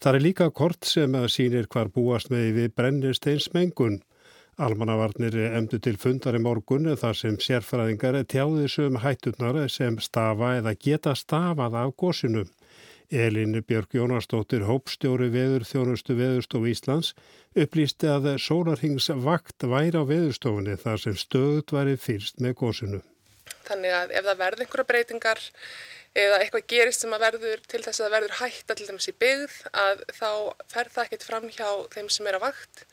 Það 0.00 0.16
er 0.16 0.24
líka 0.24 0.46
kort 0.48 0.88
sem 0.88 1.18
sýnir 1.28 1.68
hvar 1.68 1.90
búast 1.92 2.32
með 2.32 2.46
við 2.56 2.70
brennisteins 2.80 3.50
mengun. 3.52 3.98
Almannavarnir 4.56 5.36
emdu 5.50 5.76
til 5.76 5.98
fundar 6.00 6.38
í 6.38 6.40
morgun 6.40 6.88
þar 6.96 7.20
sem 7.20 7.36
sérfræðingar 7.36 8.16
tjáðisum 8.32 9.02
hættunar 9.04 9.60
sem 9.68 10.00
stafa 10.00 10.54
eða 10.62 10.72
geta 10.80 11.12
stafað 11.12 11.76
af 11.82 11.92
gósinu. 12.00 12.46
Elin 13.12 13.56
Björg 13.66 13.94
Jónastóttir, 13.94 14.64
hópstjóri 14.68 15.30
veður 15.32 15.66
þjónustu 15.68 16.16
veðurstofu 16.18 16.70
Íslands, 16.72 17.14
upplýsti 17.54 18.10
að 18.10 18.30
sólarhingsvakt 18.42 19.66
væri 19.70 20.00
á 20.00 20.04
veðurstofunni 20.08 20.76
þar 20.80 21.02
sem 21.02 21.18
stöðut 21.18 21.74
væri 21.74 21.98
fyrst 22.00 22.40
með 22.40 22.56
gósinu. 22.62 23.02
Þannig 23.68 23.96
að 23.96 24.14
ef 24.16 24.28
það 24.28 24.40
verður 24.40 24.64
einhverja 24.64 24.88
breytingar 24.88 25.42
eða 26.14 26.38
eitthvað 26.40 26.66
gerist 26.70 27.04
sem 27.04 27.14
að 27.14 27.24
verður 27.26 27.62
til 27.68 27.82
þess 27.82 28.00
að 28.00 28.06
það 28.06 28.14
verður 28.16 28.74
til 28.78 28.88
dæmis 28.88 29.10
í 29.10 29.14
byggð 29.24 29.56
að 29.84 30.04
þá 30.14 30.30
fer 30.70 30.90
það 30.94 31.04
ekkert 31.04 31.28
fram 31.28 31.48
hjá 31.50 31.68
þeim 31.94 32.10
sem 32.12 32.28
er 32.30 32.38
að 32.38 32.46
vakt 32.46 32.84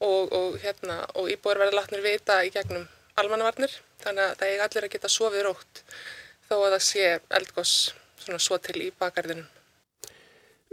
og, 0.00 0.32
og, 0.32 0.56
hérna, 0.62 1.02
og 1.14 1.28
íbúður 1.32 1.64
verður 1.64 1.78
látnir 1.80 2.04
vita 2.04 2.40
í 2.44 2.52
gegnum 2.54 2.86
almannavarnir 3.20 3.76
þannig 4.02 4.24
að 4.24 4.38
það 4.40 4.54
er 4.54 4.64
allir 4.64 4.88
að 4.88 4.94
geta 4.96 5.12
sofið 5.12 5.46
rótt 5.48 5.84
þó 6.48 6.56
að 6.56 6.72
það 6.74 6.82
sé 6.88 7.10
eldgós 8.24 8.48
svo 8.48 8.58
til 8.58 8.80
í 8.82 8.90
bakgarðinum. 8.98 9.46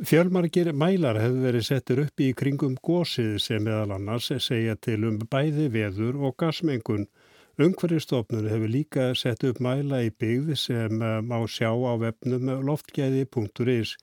Fjölmargir 0.01 0.71
mælar 0.73 1.19
hefur 1.21 1.43
verið 1.45 1.65
settur 1.67 1.99
upp 2.07 2.21
í 2.23 2.31
kringum 2.33 2.77
gósið 2.81 3.35
sem 3.43 3.61
meðal 3.61 3.97
annars 3.99 4.31
segja 4.41 4.75
til 4.75 5.03
um 5.05 5.19
bæði 5.29 5.67
veður 5.69 6.17
og 6.25 6.37
gasmengun. 6.41 7.05
Ungverðistofnun 7.61 8.49
hefur 8.49 8.71
líka 8.71 9.11
sett 9.13 9.43
upp 9.45 9.59
mæla 9.61 10.01
í 10.07 10.09
byggð 10.09 10.55
sem 10.57 11.03
eh, 11.05 11.19
má 11.21 11.37
sjá 11.45 11.69
á 11.69 11.93
vefnum 12.01 12.49
loftgæði.is. 12.65 13.97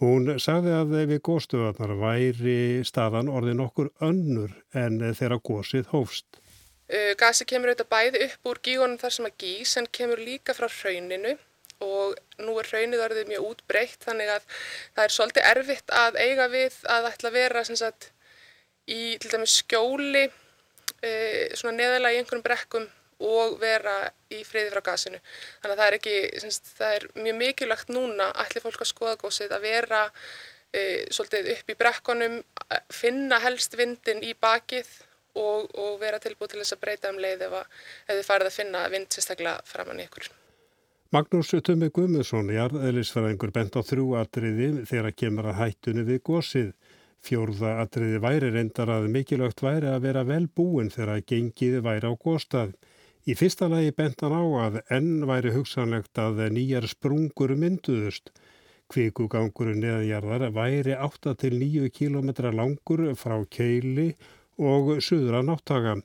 Hún 0.00 0.32
sagði 0.40 0.72
að 0.78 0.94
við 1.10 1.20
góðstöðarnar 1.28 1.92
væri 2.00 2.82
staðan 2.86 3.28
orðin 3.28 3.60
okkur 3.62 3.92
önnur 4.00 4.54
en 4.72 5.02
þeirra 5.14 5.38
gósið 5.38 5.92
hófst. 5.92 6.40
Uh, 6.92 7.12
gasi 7.20 7.44
kemur 7.48 7.70
auðvitað 7.70 7.92
bæði 7.92 8.24
upp 8.26 8.48
úr 8.50 8.58
gígunum 8.64 8.98
þar 9.00 9.14
sem 9.14 9.28
að 9.28 9.36
gís 9.44 9.76
en 9.78 9.86
kemur 9.98 10.20
líka 10.20 10.56
frá 10.56 10.66
hrauninu 10.68 11.36
og 11.82 12.16
nú 12.42 12.56
er 12.60 12.70
hraunið 12.70 13.04
orðið 13.06 13.30
mjög 13.32 13.48
útbreytt 13.50 14.06
þannig 14.06 14.32
að 14.36 14.48
það 14.94 15.04
er 15.04 15.14
svolítið 15.16 15.48
erfitt 15.52 15.94
að 16.02 16.18
eiga 16.22 16.48
við 16.52 16.78
að 16.94 17.08
ætla 17.10 17.30
að 17.32 17.38
vera 17.38 17.64
sagt, 17.68 18.10
í 18.90 19.18
til 19.22 19.30
dæmis 19.32 19.58
skjóli 19.62 20.24
e, 20.26 21.12
svona 21.58 21.76
neðala 21.78 22.12
í 22.12 22.20
einhverjum 22.20 22.44
brekkum 22.44 22.88
og 23.22 23.58
vera 23.60 23.96
í 24.34 24.40
friði 24.46 24.72
frá 24.72 24.82
gasinu. 24.88 25.20
Þannig 25.62 25.74
að 25.74 25.80
það 25.80 25.86
er, 25.86 25.96
ekki, 25.98 26.16
sagt, 26.42 26.72
það 26.78 26.96
er 26.96 27.06
mjög 27.22 27.38
mikilvægt 27.38 27.94
núna 27.94 28.32
allir 28.42 28.64
fólk 28.64 28.82
að 28.82 28.90
skoða 28.90 29.20
gósið 29.20 29.54
að 29.54 29.66
vera 29.68 30.02
e, 30.74 30.82
svolítið 31.14 31.52
upp 31.54 31.70
í 31.70 31.78
brekkunum, 31.78 32.36
finna 32.90 33.38
helst 33.44 33.78
vindin 33.78 34.24
í 34.26 34.34
bakið 34.34 34.90
og, 35.38 35.70
og 35.78 35.98
vera 36.02 36.20
tilbúið 36.22 36.54
til 36.54 36.62
þess 36.64 36.76
að 36.76 36.84
breyta 36.84 37.14
um 37.14 37.22
leið 37.22 37.46
ef, 37.46 37.58
að, 37.62 37.82
ef 38.08 38.16
þið 38.18 38.30
farið 38.32 38.50
að 38.50 38.58
finna 38.58 38.86
vind 38.92 39.12
sérstaklega 39.14 39.68
framann 39.70 40.02
í 40.02 40.08
ykkur. 40.08 40.32
Magnús 41.12 41.50
Tömi 41.60 41.90
Guðmusson, 41.92 42.46
jarðeðlisfæðingur, 42.56 43.50
bent 43.52 43.74
á 43.76 43.84
þrjú 43.84 44.14
atriði 44.16 44.68
þegar 44.88 45.12
kemur 45.12 45.48
að 45.50 45.58
hættunni 45.58 46.04
við 46.08 46.22
gósið. 46.24 46.70
Fjórða 47.20 47.72
atriði 47.82 48.20
væri 48.24 48.48
reyndar 48.54 48.88
að 48.94 49.10
mikilvægt 49.12 49.60
væri 49.60 49.90
að 49.92 50.06
vera 50.06 50.22
vel 50.24 50.46
búin 50.48 50.88
þegar 50.94 51.12
að 51.12 51.26
gengið 51.28 51.76
væri 51.84 52.08
á 52.08 52.12
góstað. 52.16 52.72
Í 53.28 53.36
fyrsta 53.36 53.68
lagi 53.68 53.92
bent 53.98 54.24
hann 54.24 54.32
á 54.32 54.44
að 54.62 54.78
enn 54.96 55.26
væri 55.28 55.52
hugsanlegt 55.52 56.16
að 56.16 56.40
nýjar 56.56 56.88
sprungur 56.88 57.52
mynduðust. 57.60 58.32
Kvikugangurinn 58.88 59.84
neðanjarðar 59.84 60.48
væri 60.56 60.96
8-9 60.96 61.92
km 61.92 62.32
langur 62.56 63.04
frá 63.20 63.36
keili 63.52 64.14
og 64.56 64.94
suðra 65.04 65.44
náttaga. 65.44 65.98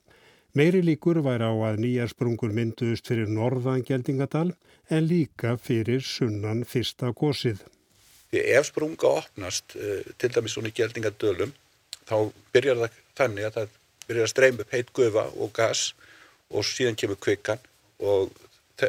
Meiri 0.58 0.80
líkur 0.82 1.20
væri 1.22 1.46
á 1.46 1.54
að 1.54 1.76
nýjar 1.84 2.10
sprungur 2.10 2.54
mynduðust 2.56 3.06
fyrir 3.06 3.28
norðan 3.30 3.84
Geldingadal 3.86 4.56
en 4.90 5.04
líka 5.06 5.52
fyrir 5.62 6.02
sunnan 6.02 6.64
fyrsta 6.66 7.12
gósið. 7.20 7.60
Ef 8.34 8.70
sprunga 8.72 9.12
opnast, 9.20 9.76
uh, 9.78 10.02
til 10.18 10.32
dæmis 10.34 10.56
svona 10.56 10.72
í 10.72 10.76
Geldingadölum, 10.80 11.54
þá 12.10 12.16
byrjar 12.56 12.82
það 12.82 12.98
þannig 13.20 13.50
að 13.50 13.56
það 13.60 13.78
byrjar 14.08 14.26
að 14.26 14.34
streyma 14.34 14.66
upp 14.66 14.74
heit 14.74 14.92
gufa 14.98 15.28
og 15.36 15.54
gas 15.60 15.86
og 16.50 16.66
síðan 16.66 16.98
kemur 16.98 17.22
kvikan 17.22 17.62
og, 18.00 18.34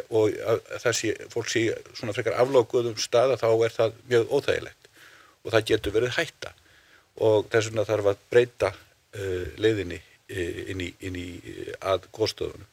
og 0.08 0.40
þessi 0.86 1.12
fólk 1.34 1.52
sé 1.52 1.66
svona 1.92 2.16
frekar 2.16 2.38
aflókuðum 2.40 2.96
stað 3.02 3.36
að 3.36 3.44
þá 3.44 3.48
er 3.52 3.76
það 3.76 4.02
mjög 4.08 4.36
óþægilegt 4.38 4.92
og 5.44 5.52
það 5.52 5.70
getur 5.74 5.98
verið 6.00 6.16
hætta 6.16 6.56
og 7.28 7.48
þess 7.52 7.68
vegna 7.68 7.90
þarf 7.92 8.14
að 8.14 8.28
breyta 8.30 8.72
uh, 8.72 9.48
leiðinni 9.60 10.06
inn 10.28 10.82
í, 10.84 10.90
inn 11.00 11.16
í 11.16 11.28
að 11.80 12.08
góðstöðunum. 12.12 12.66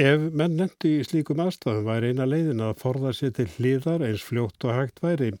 Ef 0.00 0.22
menn 0.32 0.56
nefndi 0.56 0.94
í 0.98 1.04
slíkum 1.04 1.42
aðstæðum 1.44 1.84
væri 1.84 2.12
eina 2.12 2.24
leiðin 2.24 2.64
að 2.64 2.78
forða 2.80 3.12
sér 3.12 3.34
til 3.36 3.48
hlýðar 3.58 4.04
eins 4.06 4.24
fljótt 4.24 4.64
og 4.64 4.72
hægt 4.72 5.02
væri, 5.04 5.34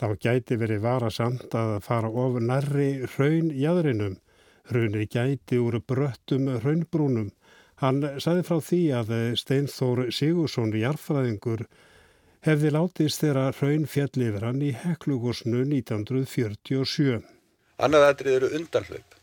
þá 0.00 0.06
gæti 0.24 0.56
verið 0.56 0.80
varasamt 0.86 1.52
að 1.52 1.74
fara 1.84 2.08
ofur 2.08 2.40
nærri 2.40 3.04
raun 3.18 3.52
jæðrinum. 3.52 4.16
Raunir 4.70 5.04
gæti 5.10 5.58
úr 5.60 5.80
bröttum 5.84 6.48
raunbrúnum. 6.64 7.28
Hann 7.82 8.00
saði 8.20 8.46
frá 8.46 8.60
því 8.64 8.80
að 8.96 9.14
Steinþór 9.40 10.06
Sigursson 10.14 10.72
jarfræðingur 10.76 11.66
hefði 12.46 12.72
látist 12.72 13.20
þeirra 13.20 13.50
raun 13.60 13.86
fjall 13.88 14.14
yfir 14.16 14.48
hann 14.48 14.64
í 14.64 14.72
Heklugosnu 14.72 15.64
1947. 15.66 17.20
Annað 17.80 18.12
aðrið 18.12 18.36
eru 18.38 18.54
undanhlaup 18.60 19.19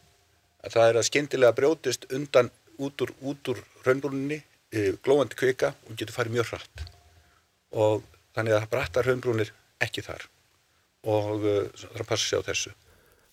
það 0.66 0.90
er 0.90 1.00
að 1.00 1.08
skemmtilega 1.10 1.58
brjótist 1.58 2.08
undan 2.14 2.50
út 2.78 3.04
úr, 3.06 3.14
úr 3.22 3.62
raunbrúninni 3.86 4.42
e, 4.72 4.94
glóðandi 5.04 5.38
kvika 5.40 5.74
og 5.88 5.96
getur 6.00 6.16
farið 6.16 6.38
mjög 6.38 6.52
hratt. 6.54 6.84
Og 7.78 8.04
þannig 8.36 8.56
að 8.56 8.64
það 8.64 8.74
brattar 8.74 9.08
raunbrúnir 9.08 9.54
ekki 9.84 10.04
þar. 10.06 10.28
Og 11.08 11.46
e, 11.46 11.56
það 11.78 11.96
er 11.96 12.04
að 12.04 12.12
passa 12.12 12.26
sig 12.26 12.44
á 12.44 12.48
þessu. 12.50 12.76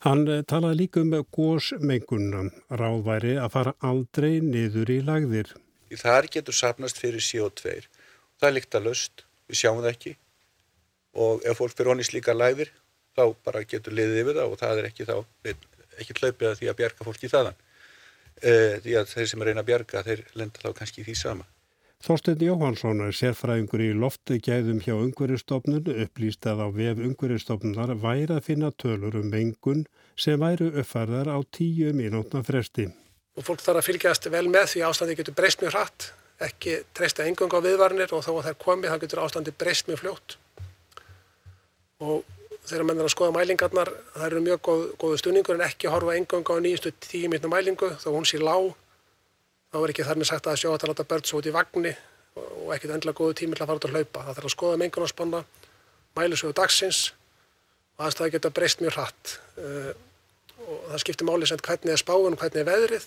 Hann 0.04 0.25
e, 0.28 0.40
talaði 0.49 0.81
líka 0.83 1.04
um 1.04 1.14
gósmengunum 1.35 2.50
ráðværi 2.69 3.37
að 3.40 3.52
fara 3.57 3.76
aldrei 3.81 4.40
niður 4.45 4.93
í 4.93 5.00
lagðir. 5.04 5.54
Þar 5.95 6.26
getur 6.33 6.57
sapnast 6.57 6.99
fyrir 6.99 7.23
CO2 7.23 7.78
það 8.40 8.49
er 8.49 8.57
líkt 8.57 8.76
að 8.76 8.88
löst, 8.88 9.25
við 9.49 9.61
sjáum 9.61 9.83
það 9.83 9.93
ekki. 9.93 10.14
Og 11.25 11.45
ef 11.47 11.61
fólk 11.61 11.76
fyrir 11.76 11.93
honni 11.93 12.07
slíka 12.07 12.35
lagðir 12.35 12.73
þá 13.14 13.25
bara 13.47 13.62
getur 13.69 13.95
liðið 13.95 14.21
yfir 14.25 14.40
það 14.40 14.50
og 14.50 14.61
það 14.61 14.81
er 14.81 14.88
ekki 14.90 15.07
þá 15.09 15.16
ekki 16.00 16.18
hlaupið 16.20 16.50
að 16.50 16.60
því 16.60 16.70
að 16.70 16.78
bjarga 16.80 17.08
fólki 17.08 17.30
þaðan 17.32 17.58
e, 18.42 18.52
því 18.84 18.96
að 19.00 19.10
þeir 19.14 19.28
sem 19.30 19.44
reyna 19.48 19.64
að 19.64 19.68
bjarga 19.72 20.06
þeir 20.06 20.24
lenda 20.38 20.64
þá 20.64 20.78
kannski 20.78 21.02
í 21.02 21.08
því 21.08 21.16
sama. 21.18 21.46
Þorstein 22.04 22.42
Jóhansson 22.44 22.98
er 23.00 23.14
sérfræðingur 23.16 23.80
í 23.80 23.92
loftegæðum 23.96 24.82
hjá 24.84 24.92
Ungveristofnun 24.92 25.86
upplýst 26.04 26.44
að 26.50 26.60
á 26.60 26.68
vef 26.76 26.98
Ungveristofnunar 27.00 27.94
væri 28.02 28.34
að 28.34 28.42
finna 28.50 28.68
tölur 28.76 29.16
um 29.16 29.30
mengun 29.32 29.86
sem 30.20 30.36
væri 30.40 30.68
uppfærðar 30.68 31.30
á 31.32 31.40
tíu 31.48 31.94
mínútna 31.96 32.42
fresti. 32.44 32.90
Og 33.40 33.46
fólk 33.46 33.64
þarf 33.64 33.80
að 33.80 33.88
fylgjast 33.88 34.28
vel 34.34 34.44
með 34.52 34.68
því 34.74 34.84
ástandi 34.90 35.16
getur 35.16 35.38
breyst 35.38 35.64
mjög 35.64 35.78
hratt, 35.78 36.10
ekki 36.44 36.76
treysta 36.92 37.24
engung 37.24 37.56
á 37.56 37.64
viðvarnir 37.64 38.12
og 38.12 38.26
þá 38.26 38.32
að 38.34 38.44
þær 38.50 38.60
komið 38.66 38.92
þá 38.92 39.00
getur 39.06 39.24
ástandi 39.24 39.56
breyst 39.64 39.88
mjög 39.88 40.02
fljótt. 40.04 40.36
Og 42.04 42.33
þegar 42.64 42.87
menn 42.88 43.00
er 43.00 43.09
að 43.09 43.12
skoða 43.12 43.35
mælingarnar 43.37 43.90
það 44.14 44.26
eru 44.26 44.42
mjög 44.44 44.62
góð, 44.64 44.85
góðu 45.00 45.21
stuðningur 45.21 45.59
en 45.59 45.66
ekki 45.66 45.90
horfa 45.92 46.16
engang 46.16 46.49
á 46.49 46.54
nýjastu 46.64 46.92
tíu 47.04 47.28
mítna 47.33 47.50
mælingu. 47.52 47.90
Þá 48.00 48.09
hún 48.14 48.28
sé 48.28 48.40
lág 48.40 48.71
þá 49.73 49.78
er 49.83 49.92
ekki 49.92 50.06
þar 50.09 50.21
með 50.21 50.30
sagt 50.30 50.49
að 50.49 50.61
sjá 50.62 50.71
að 50.73 50.87
láta 50.90 51.09
börn 51.11 51.26
svo 51.28 51.40
út 51.40 51.50
í 51.50 51.54
vagnni 51.54 51.92
og 52.35 52.71
ekkit 52.75 52.94
endla 52.97 53.14
góðu 53.16 53.37
tími 53.40 53.59
til 53.59 53.64
að 53.64 53.71
fara 53.71 53.80
út 53.80 53.88
að 53.88 53.97
hlaupa. 53.99 54.23
Það 54.25 54.38
þarf 54.38 54.49
að 54.49 54.54
skoða 54.56 54.80
mengunarspanna 54.83 55.42
mælusögu 56.16 56.56
dagsins 56.56 57.02
og 57.99 58.06
aðstæði 58.06 58.37
geta 58.37 58.54
breyst 58.54 58.80
mjög 58.80 58.97
hratt. 58.97 59.35
Uh, 59.59 59.92
og 60.64 60.88
það 60.92 61.02
skiptir 61.04 61.28
máli 61.28 61.50
sem 61.50 61.61
hvernig 61.61 61.92
er 61.92 62.00
spáin 62.00 62.33
og 62.33 62.40
hvernig 62.40 62.62
er 62.62 62.71
veðrið. 62.71 63.06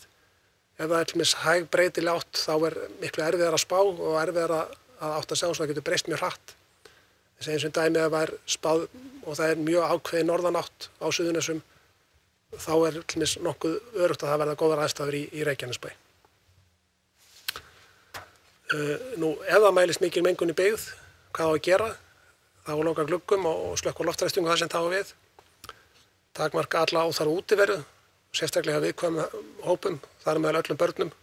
Ef 0.78 0.86
það 0.86 1.00
er 1.00 1.16
mis 1.18 1.34
hæg 1.42 1.72
breyti 1.74 2.06
látt 2.06 2.44
þá 2.44 2.54
er 2.70 2.78
miklu 3.02 3.26
erfiðar 3.26 3.58
að 3.58 3.64
spá 3.64 3.80
og 3.82 4.20
erfiðar 4.22 4.56
að 4.60 4.78
átt 5.18 5.34
að 5.34 5.40
segja 5.40 5.54
og 5.54 5.58
það 5.58 5.72
getur 5.72 5.88
breyst 5.88 6.10
mjög 6.12 6.22
hratt 6.22 6.57
þess 7.38 7.48
að 7.48 7.54
eins 7.54 7.68
og 7.68 7.76
dæmið 7.78 8.04
að 8.04 8.14
það 8.16 8.26
er 8.28 8.34
spáð 8.58 8.86
og 9.28 9.38
það 9.38 9.52
er 9.52 9.64
mjög 9.68 9.92
ákveði 9.94 10.28
norðanátt 10.28 10.90
á 10.98 11.08
suðunessum 11.14 11.62
þá 12.56 12.74
er 12.88 13.00
hlumins 13.02 13.38
nokkuð 13.44 13.78
örugt 14.00 14.24
að 14.24 14.32
það 14.32 14.42
verða 14.44 14.60
góðar 14.62 14.84
aðstafur 14.86 15.18
í, 15.18 15.24
í 15.36 15.44
Reykjanesbæ. 15.46 15.90
Uh, 18.68 18.96
nú, 19.20 19.34
ef 19.48 19.62
það 19.64 19.76
mælist 19.76 20.04
mikil 20.04 20.24
mengun 20.26 20.52
í 20.52 20.56
byggð, 20.58 20.90
hvað 21.36 21.52
á 21.52 21.54
að 21.54 21.64
gera? 21.68 21.90
Þá 22.68 22.72
er 22.74 22.84
loka 22.84 23.06
gluggum 23.08 23.46
og 23.48 23.78
slökkur 23.80 24.08
loftræstingu 24.10 24.50
það 24.52 24.64
sem 24.64 24.72
þá 24.72 24.80
við. 24.92 25.14
Takmarka 26.36 26.82
alla 26.84 27.06
á 27.08 27.16
þar 27.16 27.32
útiverðu, 27.32 27.78
sérstaklega 28.36 28.82
viðkvæm 28.84 29.22
hópum, 29.64 30.02
þar 30.24 30.42
með 30.44 30.60
öllum 30.62 30.80
börnum. 30.82 31.14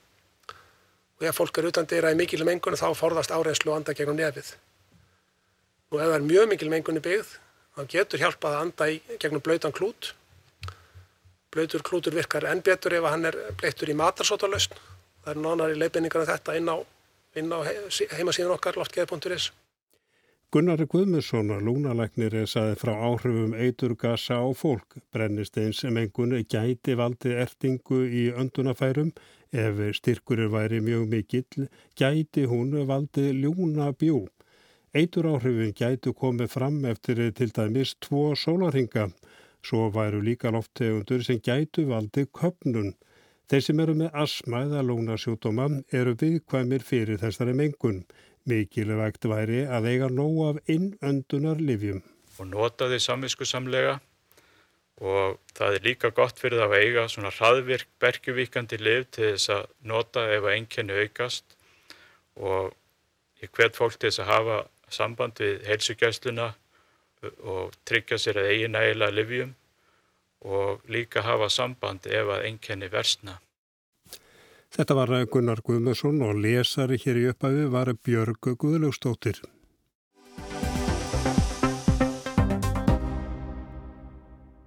Og 1.20 1.26
ef 1.28 1.36
fólk 1.36 1.60
er 1.60 1.68
utan 1.68 1.88
dýra 1.88 2.14
í 2.14 2.18
mikil 2.18 2.46
mengun 2.48 2.78
þá 2.80 2.88
forðast 2.96 3.34
áreinslu 3.34 3.74
og 3.74 3.82
anda 3.82 3.96
gegnum 3.96 4.16
nefið. 4.18 4.54
Og 5.94 6.00
ef 6.02 6.08
það 6.10 6.16
er 6.16 6.24
mjög 6.26 6.48
mikil 6.50 6.70
mengun 6.72 6.98
í 6.98 7.02
byggð, 7.04 7.28
þá 7.78 7.82
getur 7.92 8.22
hjálpað 8.24 8.54
að 8.56 8.62
anda 8.64 8.86
í 8.90 8.96
gegnum 9.22 9.42
blöytan 9.46 9.74
klút. 9.74 10.08
Blöytur 11.54 11.84
klútur 11.86 12.16
virkar 12.18 12.48
enn 12.50 12.64
betur 12.66 12.96
ef 12.98 13.06
hann 13.06 13.28
er 13.30 13.38
bleittur 13.60 13.92
í 13.92 13.94
matarsótalausn. 13.94 14.74
Það 15.22 15.30
er 15.30 15.42
nánar 15.44 15.74
í 15.74 15.78
leipinningar 15.78 16.24
af 16.24 16.32
þetta 16.32 16.56
inn 16.58 16.66
á, 16.66 16.76
á 16.82 17.58
heimasíðan 18.18 18.56
okkar, 18.56 18.80
loftgeði.is. 18.80 19.52
Gunnar 20.50 20.82
Guðmundsson, 20.86 21.54
lúnalæknir, 21.66 22.34
saði 22.50 22.74
frá 22.78 22.92
áhrifum 22.94 23.54
eiturgasa 23.54 24.42
á 24.42 24.46
fólk. 24.54 24.98
Brennist 25.14 25.56
eins 25.62 25.82
mengun 25.86 26.34
gæti 26.42 26.98
valdi 26.98 27.38
ertingu 27.38 28.02
í 28.06 28.28
öndunafærum 28.34 29.14
Ef 29.54 29.78
styrkurinn 29.94 30.50
væri 30.50 30.80
mjög 30.82 31.04
mikill, 31.06 31.68
gæti 31.94 32.42
hún 32.50 32.72
valdi 32.88 33.30
ljúna 33.30 33.92
bjú. 33.94 34.26
Eitur 34.94 35.26
áhrifin 35.26 35.72
gætu 35.74 36.12
komið 36.14 36.52
fram 36.52 36.76
eftir 36.86 37.18
til 37.34 37.50
dæmis 37.50 37.96
tvo 37.98 38.36
sólarhinga. 38.38 39.08
Svo 39.66 39.88
væru 39.90 40.20
líka 40.22 40.52
lofttegundur 40.54 41.24
sem 41.26 41.40
gætu 41.42 41.88
valdi 41.88 42.22
köpnun. 42.30 42.92
Þeir 43.50 43.64
sem 43.66 43.80
eru 43.82 43.96
með 43.98 44.14
asma 44.22 44.60
eða 44.68 44.84
lónasjótoma 44.86 45.66
eru 46.00 46.12
viðkvæmir 46.20 46.84
fyrir 46.86 47.18
þessari 47.18 47.56
mengun. 47.58 48.04
Mikilvægt 48.46 49.26
væri 49.26 49.64
að 49.66 49.88
eiga 49.90 50.10
nóg 50.12 50.38
af 50.46 50.70
innöndunar 50.70 51.58
livjum. 51.58 52.04
Og 52.38 52.46
nota 52.52 52.86
þið 52.92 53.02
samvisku 53.02 53.48
samlega 53.50 53.96
og 55.02 55.40
það 55.58 55.80
er 55.80 55.86
líka 55.88 56.12
gott 56.14 56.38
fyrir 56.38 56.62
það 56.62 56.76
að 56.76 56.84
eiga 56.84 57.08
svona 57.10 57.32
hraðvirk 57.34 57.90
bergjuvíkandi 57.98 58.78
liv 58.78 59.08
til 59.10 59.32
þess 59.32 59.50
að 59.56 59.66
nota 59.90 60.28
ef 60.30 60.46
að 60.46 60.54
einkenni 60.54 61.02
aukast 61.02 61.58
og 62.38 62.70
ég 63.42 63.50
hvet 63.50 63.74
fólk 63.74 63.98
til 63.98 64.12
þess 64.12 64.22
að 64.22 64.30
hafa 64.30 64.60
samband 64.90 65.40
við 65.40 65.64
heilsugjæsluna 65.68 66.52
og 67.42 67.76
tryggja 67.88 68.18
sér 68.20 68.42
að 68.42 68.50
eigi 68.52 68.68
nægilega 68.68 69.16
livjum 69.16 69.54
og 70.44 70.84
líka 70.92 71.24
hafa 71.24 71.48
samband 71.48 72.06
ef 72.06 72.28
að 72.36 72.46
einkenni 72.50 72.90
versna. 72.92 73.38
Þetta 74.74 74.94
var 74.98 75.12
Gunnar 75.30 75.62
Guðmusson 75.64 76.20
og 76.26 76.40
lesari 76.42 76.98
hér 76.98 77.20
í 77.20 77.28
upphafi 77.30 77.68
var 77.70 77.92
Björg 77.94 78.54
Guðlaugstóttir. 78.58 79.38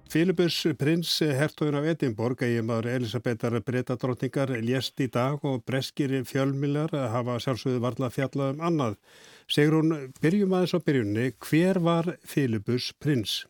Filibus 0.08 0.62
prins 0.80 1.10
hertogin 1.20 1.76
af 1.76 1.84
Edinborg, 1.90 2.40
eiginmaður 2.40 2.86
Elisabetar 2.94 3.58
Bretadrottningar, 3.60 4.54
lést 4.64 4.96
í 5.04 5.10
dag 5.12 5.42
og 5.44 5.60
breskir 5.68 6.14
fjölmiljar 6.24 6.94
hafa 7.12 7.34
sjálfsögðu 7.44 7.82
varla 7.84 8.08
fjallað 8.08 8.54
um 8.54 8.62
annað. 8.70 8.96
Segur 9.48 9.78
hún, 9.78 9.94
byrjum 10.20 10.52
aðeins 10.52 10.74
á 10.76 10.80
byrjunni, 10.84 11.30
hver 11.40 11.78
var 11.80 12.10
Filibus 12.28 12.90
prins? 13.00 13.46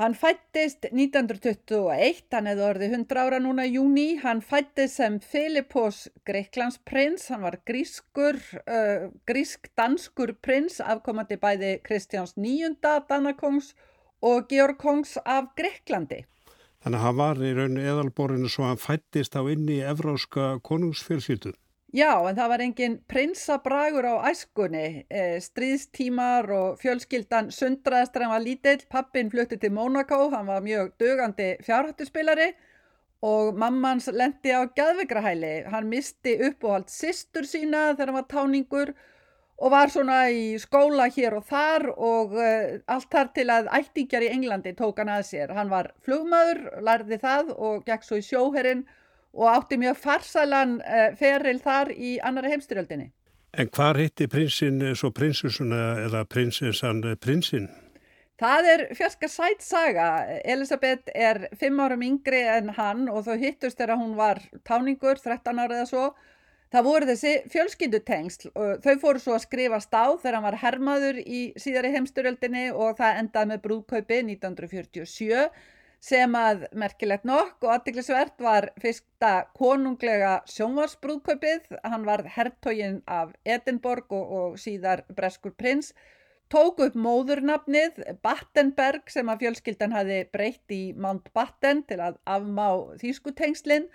Hann 0.00 0.14
fættist 0.16 0.86
1921, 0.88 2.22
hann 2.32 2.48
hefði 2.48 2.64
orðið 2.64 2.94
100 2.96 3.20
ára 3.20 3.40
núna 3.44 3.66
í 3.68 3.74
júni, 3.74 4.06
hann 4.22 4.40
fættist 4.40 4.96
sem 4.96 5.18
Filipos 5.20 6.06
Greiklandsprins, 6.24 7.26
hann 7.28 7.44
var 7.44 7.58
grískur, 7.68 8.40
uh, 8.64 9.10
grísk-danskur 9.28 10.32
prins, 10.40 10.80
afkomandi 10.80 11.36
bæði 11.42 11.74
Kristjáns 11.84 12.32
nýjunda 12.40 13.02
Danakongs 13.10 13.74
og 14.24 14.48
Georg 14.48 14.80
Kongs 14.80 15.18
af 15.20 15.52
Greiklandi. 15.60 16.24
Þannig 16.80 16.98
að 16.98 17.04
hann 17.04 17.20
var 17.20 17.44
í 17.44 17.52
rauninu 17.60 17.84
eðalborinu 17.92 18.48
svo 18.50 18.70
hann 18.70 18.80
fættist 18.80 19.36
á 19.36 19.44
inni 19.44 19.82
í 19.82 19.84
evráska 19.84 20.56
konungsfjölskyldun. 20.64 21.60
Já, 21.92 22.24
en 22.24 22.38
það 22.38 22.48
var 22.48 22.62
engin 22.64 22.94
prinsabragur 23.04 24.06
á 24.08 24.24
æskunni, 24.30 25.04
e, 25.12 25.22
stríðstímar 25.44 26.46
og 26.56 26.78
fjölskyldan 26.80 27.50
sundraðist 27.52 28.14
þegar 28.14 28.22
hann 28.24 28.32
var 28.32 28.44
lítill, 28.46 28.86
pappin 28.88 29.28
flutti 29.28 29.58
til 29.60 29.74
Mónaco, 29.76 30.30
hann 30.32 30.48
var 30.48 30.64
mjög 30.64 30.94
dögandi 30.96 31.50
fjárhættuspilari 31.66 32.54
og 33.28 33.58
mammans 33.60 34.08
lendi 34.08 34.54
á 34.56 34.64
gæðvikrahæli, 34.72 35.50
hann 35.68 35.90
misti 35.90 36.32
uppáhald 36.48 36.88
sýstur 36.88 37.44
sína 37.44 37.92
þegar 37.92 38.08
hann 38.08 38.20
var 38.22 38.30
táningur 38.32 38.94
og 39.60 39.74
var 39.76 39.92
svona 39.92 40.22
í 40.32 40.56
skóla 40.64 41.10
hér 41.12 41.36
og 41.42 41.44
þar 41.52 41.86
og 41.92 42.32
e, 42.40 42.80
allt 42.88 43.12
þar 43.12 43.32
til 43.36 43.46
að 43.52 43.68
ættingjar 43.82 44.24
í 44.24 44.32
Englandi 44.32 44.72
tók 44.80 45.04
hann 45.04 45.12
að 45.12 45.28
sér, 45.34 45.52
hann 45.52 45.68
var 45.68 45.92
flugmaður, 46.00 46.64
lærði 46.80 47.20
það 47.20 47.52
og 47.58 47.84
gekk 47.84 48.08
svo 48.08 48.24
í 48.24 48.26
sjóherinn 48.32 48.86
og 49.32 49.48
átti 49.52 49.78
mjög 49.80 50.00
farsalan 50.02 50.78
uh, 50.80 51.10
feril 51.18 51.60
þar 51.62 51.92
í 51.92 52.18
annara 52.22 52.52
heimstyrjöldinni. 52.52 53.10
En 53.52 53.68
hvað 53.68 54.00
hitti 54.00 54.28
prinsinn 54.32 54.80
svo 54.96 55.10
prinsusuna 55.12 56.06
eða 56.06 56.24
prinsinsan 56.24 57.02
prinsinn? 57.20 57.68
Það 58.40 58.68
er 58.72 58.82
fjarska 58.96 59.28
sætt 59.28 59.62
saga. 59.62 60.06
Elisabeth 60.48 61.12
er 61.14 61.44
fimm 61.60 61.80
árum 61.84 62.02
yngri 62.02 62.40
en 62.48 62.72
hann 62.78 63.04
og 63.12 63.26
þau 63.26 63.36
hittust 63.38 63.78
þegar 63.78 64.00
hún 64.00 64.16
var 64.18 64.40
táningur, 64.66 65.20
13 65.20 65.60
ára 65.60 65.76
eða 65.76 65.90
svo. 65.90 66.06
Það 66.72 66.86
voru 66.88 67.08
þessi 67.10 67.32
fjölskyldutengsl 67.52 68.50
og 68.56 68.80
þau 68.82 68.94
fóru 69.02 69.20
svo 69.20 69.36
að 69.36 69.44
skrifast 69.44 69.92
á 69.92 70.08
þegar 70.16 70.38
hann 70.38 70.46
var 70.46 70.58
hermaður 70.62 71.20
í 71.20 71.42
síðari 71.60 71.92
heimstyrjöldinni 71.92 72.70
og 72.72 72.96
það 72.98 73.20
endaði 73.20 73.50
með 73.52 73.62
brúðkaupi 73.66 74.20
1947 74.24 75.44
sem 76.02 76.34
að 76.34 76.64
merkilegt 76.74 77.26
nokk 77.28 77.62
og 77.62 77.76
aðtiklisvert 77.76 78.40
var 78.42 78.68
fyrsta 78.82 79.46
konunglega 79.54 80.40
sjónvarsbrúðkaupið, 80.50 81.68
hann 81.86 82.06
var 82.08 82.24
herrtógin 82.36 83.00
af 83.06 83.36
Edinborg 83.46 84.10
og, 84.10 84.32
og 84.38 84.58
síðar 84.58 85.04
Breskur 85.14 85.54
prins, 85.54 85.92
tók 86.50 86.82
upp 86.84 86.98
móðurnafnið 86.98 88.02
Battenberg 88.24 89.06
sem 89.14 89.30
að 89.30 89.46
fjölskyldan 89.46 89.94
hafi 89.94 90.18
breytt 90.34 90.74
í 90.74 90.82
Mountbatten 90.98 91.86
til 91.86 92.02
að 92.02 92.18
afmá 92.26 92.66
þýskutengslinn, 93.00 93.86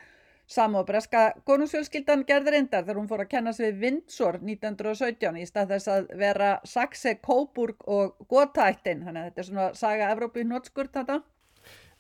Sam 0.47 0.77
og 0.79 0.85
breska 0.87 1.33
konungsfjölskyldan 1.43 2.21
gerði 2.27 2.53
reyndar 2.53 2.85
þegar 2.85 3.01
hún 3.01 3.07
fór 3.09 3.25
að 3.25 3.31
kenna 3.33 3.51
sig 3.51 3.73
við 3.73 3.81
Windsor 3.81 4.37
1917 4.39 5.41
í 5.41 5.47
stað 5.49 5.73
þess 5.73 5.89
að 5.91 6.05
vera 6.21 6.51
Saxe, 6.63 7.17
Coburg 7.19 7.83
og 7.83 8.13
Gotthættin. 8.31 9.01
Þannig 9.03 9.19
að 9.19 9.27
þetta 9.27 9.43
er 9.43 9.47
svona 9.49 9.65
saga 9.75 10.13
Evrópi 10.13 10.45
hnótskurt 10.47 10.95
þetta. 10.95 11.17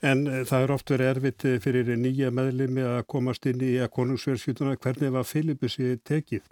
En 0.05 0.27
það 0.45 0.63
er 0.63 0.71
oft 0.75 0.91
verið 0.93 1.11
erfitt 1.15 1.45
fyrir 1.63 1.89
nýja 1.97 2.29
meðlimi 2.29 2.83
að 2.85 3.03
komast 3.09 3.47
inn 3.49 3.63
í 3.65 3.77
að 3.81 3.93
konungsfjölskylduna. 3.95 4.77
Hvernig 4.77 5.13
var 5.15 5.25
Filipussi 5.25 5.95
tekið? 6.05 6.45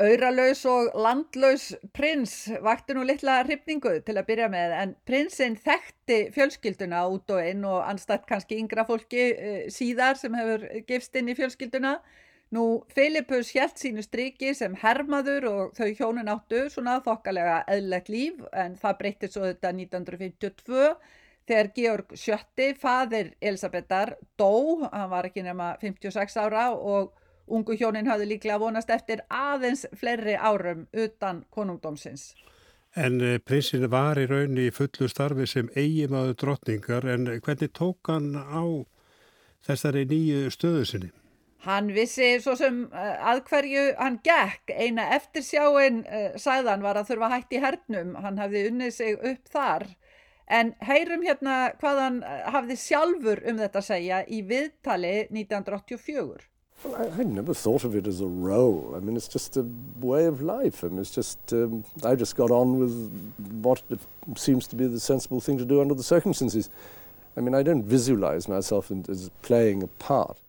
Auralaus 0.00 0.62
og 0.68 0.94
landlaus 0.96 1.66
prins 1.92 2.32
vakti 2.64 2.94
nú 2.96 3.02
litla 3.04 3.42
hrifningu 3.44 3.98
til 4.06 4.16
að 4.16 4.28
byrja 4.30 4.46
með 4.52 4.72
en 4.78 4.94
prinsinn 5.08 5.58
þekkti 5.60 6.18
fjölskylduna 6.32 7.02
út 7.12 7.34
og 7.34 7.44
inn 7.44 7.66
og 7.68 7.82
anstætt 7.84 8.24
kannski 8.28 8.56
yngra 8.62 8.86
fólki 8.88 9.26
uh, 9.34 9.58
síðar 9.72 10.16
sem 10.16 10.36
hefur 10.38 10.64
gifst 10.88 11.20
inn 11.20 11.28
í 11.28 11.36
fjölskylduna. 11.36 11.98
Nú 12.56 12.64
Filipus 12.96 13.52
hjælt 13.54 13.76
sínu 13.78 14.02
striki 14.02 14.54
sem 14.56 14.72
hermaður 14.80 15.46
og 15.50 15.76
þau 15.76 15.90
hjónun 15.98 16.32
áttu 16.32 16.64
svona 16.72 16.96
þokkalega 17.04 17.60
eðlegt 17.70 18.08
líf 18.10 18.40
en 18.56 18.74
það 18.80 18.96
breytti 19.02 19.30
svo 19.30 19.44
þetta 19.50 19.74
1952 19.76 20.88
þegar 21.50 21.70
Georg 21.74 22.14
Sjötti, 22.14 22.70
fadir 22.78 23.34
Elisabethar, 23.42 24.14
dó, 24.38 24.86
hann 24.86 25.10
var 25.10 25.28
ekki 25.28 25.42
nema 25.46 25.74
56 25.82 26.38
ára 26.38 26.70
og 26.70 27.10
ungu 27.50 27.74
hjónin 27.74 28.08
hafði 28.10 28.30
líklega 28.30 28.60
vonast 28.62 28.90
eftir 28.94 29.24
aðeins 29.26 29.84
fleiri 29.98 30.36
árum 30.38 30.86
utan 30.94 31.44
konungdómsins. 31.50 32.30
En 32.98 33.20
prinsin 33.46 33.86
var 33.90 34.18
í 34.18 34.26
raunni 34.26 34.66
í 34.66 34.74
fullu 34.74 35.06
starfi 35.10 35.46
sem 35.46 35.70
eigimaður 35.78 36.38
drottningar 36.42 37.06
en 37.06 37.28
hvernig 37.38 37.70
tók 37.74 38.10
hann 38.10 38.34
á 38.34 38.62
þessari 39.66 40.06
nýju 40.10 40.50
stöðu 40.54 40.86
sinni? 40.86 41.10
Hann 41.66 41.90
vissi 41.92 42.38
svo 42.40 42.54
sem 42.56 42.86
að 42.94 43.42
hverju 43.50 43.82
hann 43.98 44.16
gekk, 44.24 44.72
eina 44.72 45.10
eftirsjáin 45.16 46.00
sæðan 46.40 46.82
var 46.82 46.96
að 46.96 47.10
þurfa 47.10 47.28
hætti 47.34 47.60
hernum, 47.60 48.14
hann 48.16 48.40
hafði 48.40 48.64
unnið 48.70 48.94
sig 48.96 49.18
upp 49.20 49.52
þar. 49.52 49.84
En 50.50 50.72
heyrum 50.82 51.22
hérna 51.22 51.56
hvað 51.78 51.98
hann 52.02 52.22
hafði 52.50 52.76
sjálfur 52.82 53.42
um 53.46 53.60
þetta 53.60 53.78
að 53.78 53.86
segja 53.86 54.22
í 54.26 54.40
viðtali 54.42 55.12
1984. 55.30 56.50
Well, 56.82 56.96
I, 56.96 57.20
I 57.20 57.24
never 57.24 57.54
thought 57.54 57.84
of 57.84 57.94
it 57.94 58.06
as 58.06 58.20
a 58.20 58.26
role. 58.26 58.94
I 58.96 59.00
mean, 59.00 59.16
it's 59.16 59.28
just 59.28 59.56
a 59.56 59.66
way 60.00 60.24
of 60.24 60.40
life. 60.40 60.82
I 60.82 60.88
mean, 60.88 60.98
it's 60.98 61.14
just, 61.14 61.52
um, 61.52 61.84
I 62.04 62.14
just 62.14 62.36
got 62.36 62.50
on 62.50 62.78
with 62.78 62.94
what 63.62 63.82
seems 64.36 64.66
to 64.68 64.76
be 64.76 64.86
the 64.86 64.98
sensible 64.98 65.40
thing 65.40 65.58
to 65.58 65.64
do 65.64 65.80
under 65.80 65.94
the 65.94 66.02
circumstances. 66.02 66.70
I 67.36 67.40
mean, 67.40 67.54
I 67.54 67.62
don't 67.62 67.84
visualize 67.84 68.48
myself 68.48 68.90
as 69.08 69.30
playing 69.42 69.82
a 69.82 69.88
part. 70.02 70.40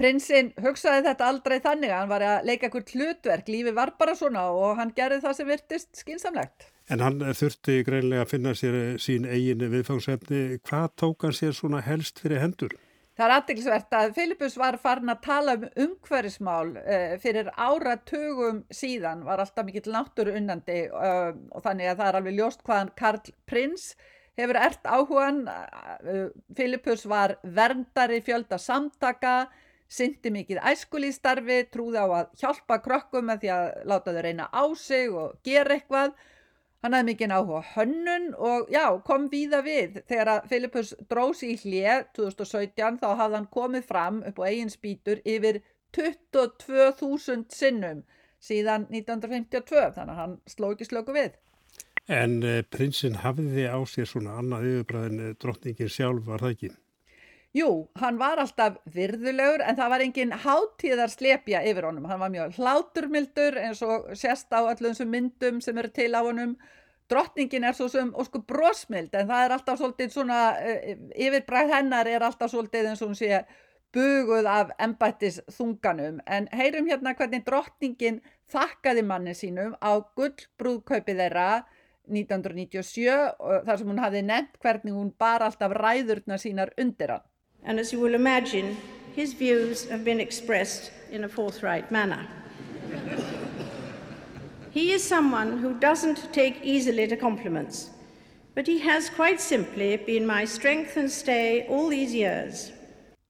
Prinsinn 0.00 0.54
hugsaði 0.56 1.04
þetta 1.10 1.26
aldrei 1.28 1.58
þannig 1.60 1.90
að 1.92 1.98
hann 1.98 2.12
var 2.14 2.22
að 2.24 2.46
leika 2.48 2.68
eitthvað 2.68 2.94
hlutverk, 2.94 3.50
lífi 3.52 3.74
var 3.76 3.92
bara 3.98 4.14
svona 4.16 4.46
og 4.56 4.78
hann 4.78 4.94
gerði 4.96 5.20
það 5.26 5.34
sem 5.36 5.50
virtist 5.50 5.90
skynsamlegt. 6.00 6.70
En 6.90 7.02
hann 7.04 7.22
þurfti 7.22 7.80
greinlega 7.86 8.24
að 8.24 8.30
finna 8.32 8.52
sér 8.58 8.76
sín 8.98 9.26
eigin 9.28 9.62
viðfangsefni. 9.70 10.60
Hvað 10.66 10.88
tók 10.98 11.26
hann 11.26 11.36
sér 11.36 11.54
svona 11.54 11.82
helst 11.86 12.18
fyrir 12.18 12.42
hendur? 12.42 12.74
Það 13.14 13.26
er 13.26 13.34
aðdeglisvert 13.36 13.94
að 13.98 14.12
Filipus 14.16 14.54
var 14.56 14.78
farin 14.80 15.12
að 15.12 15.18
tala 15.26 15.54
um 15.58 15.66
umhverfismál 15.84 16.70
uh, 16.80 17.16
fyrir 17.20 17.50
áratugum 17.52 18.62
síðan, 18.72 19.26
var 19.26 19.42
alltaf 19.42 19.66
mikill 19.66 19.92
náttúru 19.92 20.32
unnandi 20.38 20.86
uh, 20.88 21.34
og 21.52 21.66
þannig 21.66 21.90
að 21.90 22.00
það 22.00 22.08
er 22.08 22.18
alveg 22.20 22.38
ljóst 22.38 22.64
hvaðan 22.64 22.92
Karl 22.96 23.34
Prins 23.50 23.90
hefur 24.40 24.56
ert 24.56 24.88
áhugan. 24.88 25.42
Filipus 26.56 27.04
var 27.10 27.36
verndari 27.44 28.22
fjölda 28.24 28.56
samtaka, 28.58 29.50
syndi 29.90 30.32
mikið 30.32 30.62
æskulístarfi, 30.70 31.64
trúði 31.74 32.00
á 32.00 32.08
að 32.08 32.34
hjálpa 32.40 32.78
krökkum 32.80 33.28
með 33.28 33.44
því 33.44 33.54
að 33.58 33.70
láta 33.90 34.14
þau 34.14 34.22
reyna 34.24 34.48
á 34.48 34.64
sig 34.78 35.12
og 35.12 35.36
gera 35.44 35.76
eitthvað. 35.76 36.14
Hann 36.80 36.94
hafði 36.96 37.10
mikið 37.10 37.32
áhuga 37.36 37.60
hönnun 37.74 38.30
og 38.40 38.70
já, 38.72 38.84
kom 39.04 39.26
víða 39.32 39.60
við. 39.66 39.98
Þegar 40.08 40.30
að 40.34 40.46
Filipus 40.52 40.94
drósi 41.10 41.50
í 41.52 41.58
hlið 41.60 42.06
2017 42.16 43.02
þá 43.02 43.08
hafði 43.18 43.36
hann 43.36 43.50
komið 43.52 43.84
fram 43.90 44.22
upp 44.30 44.40
á 44.40 44.48
eigin 44.48 44.72
spýtur 44.72 45.20
yfir 45.28 45.60
22.000 45.96 47.52
sinnum 47.52 48.02
síðan 48.40 48.86
1952 48.88 49.90
þannig 49.96 50.14
að 50.14 50.20
hann 50.22 50.36
sló 50.48 50.70
ekki 50.72 50.88
slöku 50.88 51.16
við. 51.16 51.36
En 52.10 52.40
eh, 52.42 52.62
prinsinn 52.64 53.20
hafiði 53.22 53.68
á 53.68 53.78
sér 53.86 54.08
svona 54.08 54.38
annað 54.40 54.70
yfirbræðin 54.70 55.24
eh, 55.26 55.34
drottningin 55.42 55.92
sjálf 55.92 56.24
var 56.26 56.42
það 56.42 56.56
ekki? 56.56 56.70
Jú, 57.50 57.88
hann 57.98 58.14
var 58.14 58.38
alltaf 58.38 58.76
virðulegur 58.94 59.64
en 59.66 59.74
það 59.74 59.88
var 59.90 60.02
engin 60.04 60.34
hátíðar 60.44 61.10
slepja 61.10 61.64
yfir 61.66 61.88
honum. 61.88 62.04
Hann 62.06 62.20
var 62.22 62.30
mjög 62.30 62.52
hláturmildur 62.60 63.56
eins 63.58 63.80
og 63.82 64.12
sérst 64.14 64.54
á 64.54 64.62
öllum 64.62 64.92
þessum 64.92 65.10
myndum 65.10 65.58
sem 65.64 65.78
eru 65.82 65.90
til 65.90 66.12
á 66.14 66.22
honum. 66.22 66.52
Drottningin 67.10 67.64
er 67.66 67.74
svo 67.74 67.88
sem 67.90 68.12
sko 68.28 68.44
brosmild 68.46 69.16
en 69.18 69.26
það 69.26 69.42
er 69.44 69.54
alltaf 69.56 69.80
svolítið 69.80 70.12
svona, 70.14 70.38
uh, 70.62 70.92
yfirbræð 71.26 71.72
hennar 71.74 72.06
er 72.06 72.22
alltaf 72.22 72.52
svolítið 72.52 72.92
eins 72.92 73.02
og 73.02 73.10
hún 73.10 73.18
sé 73.18 73.40
buguð 73.90 74.46
af 74.46 74.70
embættis 74.78 75.40
þunganum. 75.50 76.20
En 76.30 76.46
heyrum 76.54 76.86
hérna 76.86 77.16
hvernig 77.18 77.42
drottningin 77.48 78.20
þakkaði 78.54 79.02
manni 79.02 79.34
sínum 79.34 79.74
á 79.82 79.98
gullbrúðkaupið 79.98 81.24
þeirra 81.24 81.48
1997 82.06 83.10
þar 83.66 83.82
sem 83.82 83.90
hún 83.90 84.00
hafi 84.06 84.22
nefnt 84.22 84.62
hvernig 84.62 84.94
hún 84.94 85.10
bar 85.18 85.42
alltaf 85.42 85.74
ræðurna 85.74 86.38
sínar 86.38 86.70
undir 86.78 87.16
hann. 87.16 87.26
And 87.64 87.78
as 87.78 87.92
you 87.92 88.00
will 88.00 88.14
imagine, 88.14 88.76
his 89.14 89.32
views 89.32 89.88
have 89.88 90.04
been 90.04 90.20
expressed 90.20 90.90
in 91.10 91.24
a 91.24 91.28
forthright 91.28 91.90
manner. 91.90 92.26
he 94.70 94.92
is 94.92 95.02
someone 95.02 95.58
who 95.58 95.74
doesn't 95.74 96.32
take 96.32 96.60
easily 96.62 97.06
to 97.06 97.16
compliments, 97.16 97.90
but 98.54 98.66
he 98.66 98.78
has 98.78 99.10
quite 99.10 99.40
simply 99.40 99.96
been 99.96 100.26
my 100.26 100.44
strength 100.44 100.96
and 100.96 101.10
stay 101.10 101.66
all 101.68 101.88
these 101.88 102.14
years. 102.14 102.72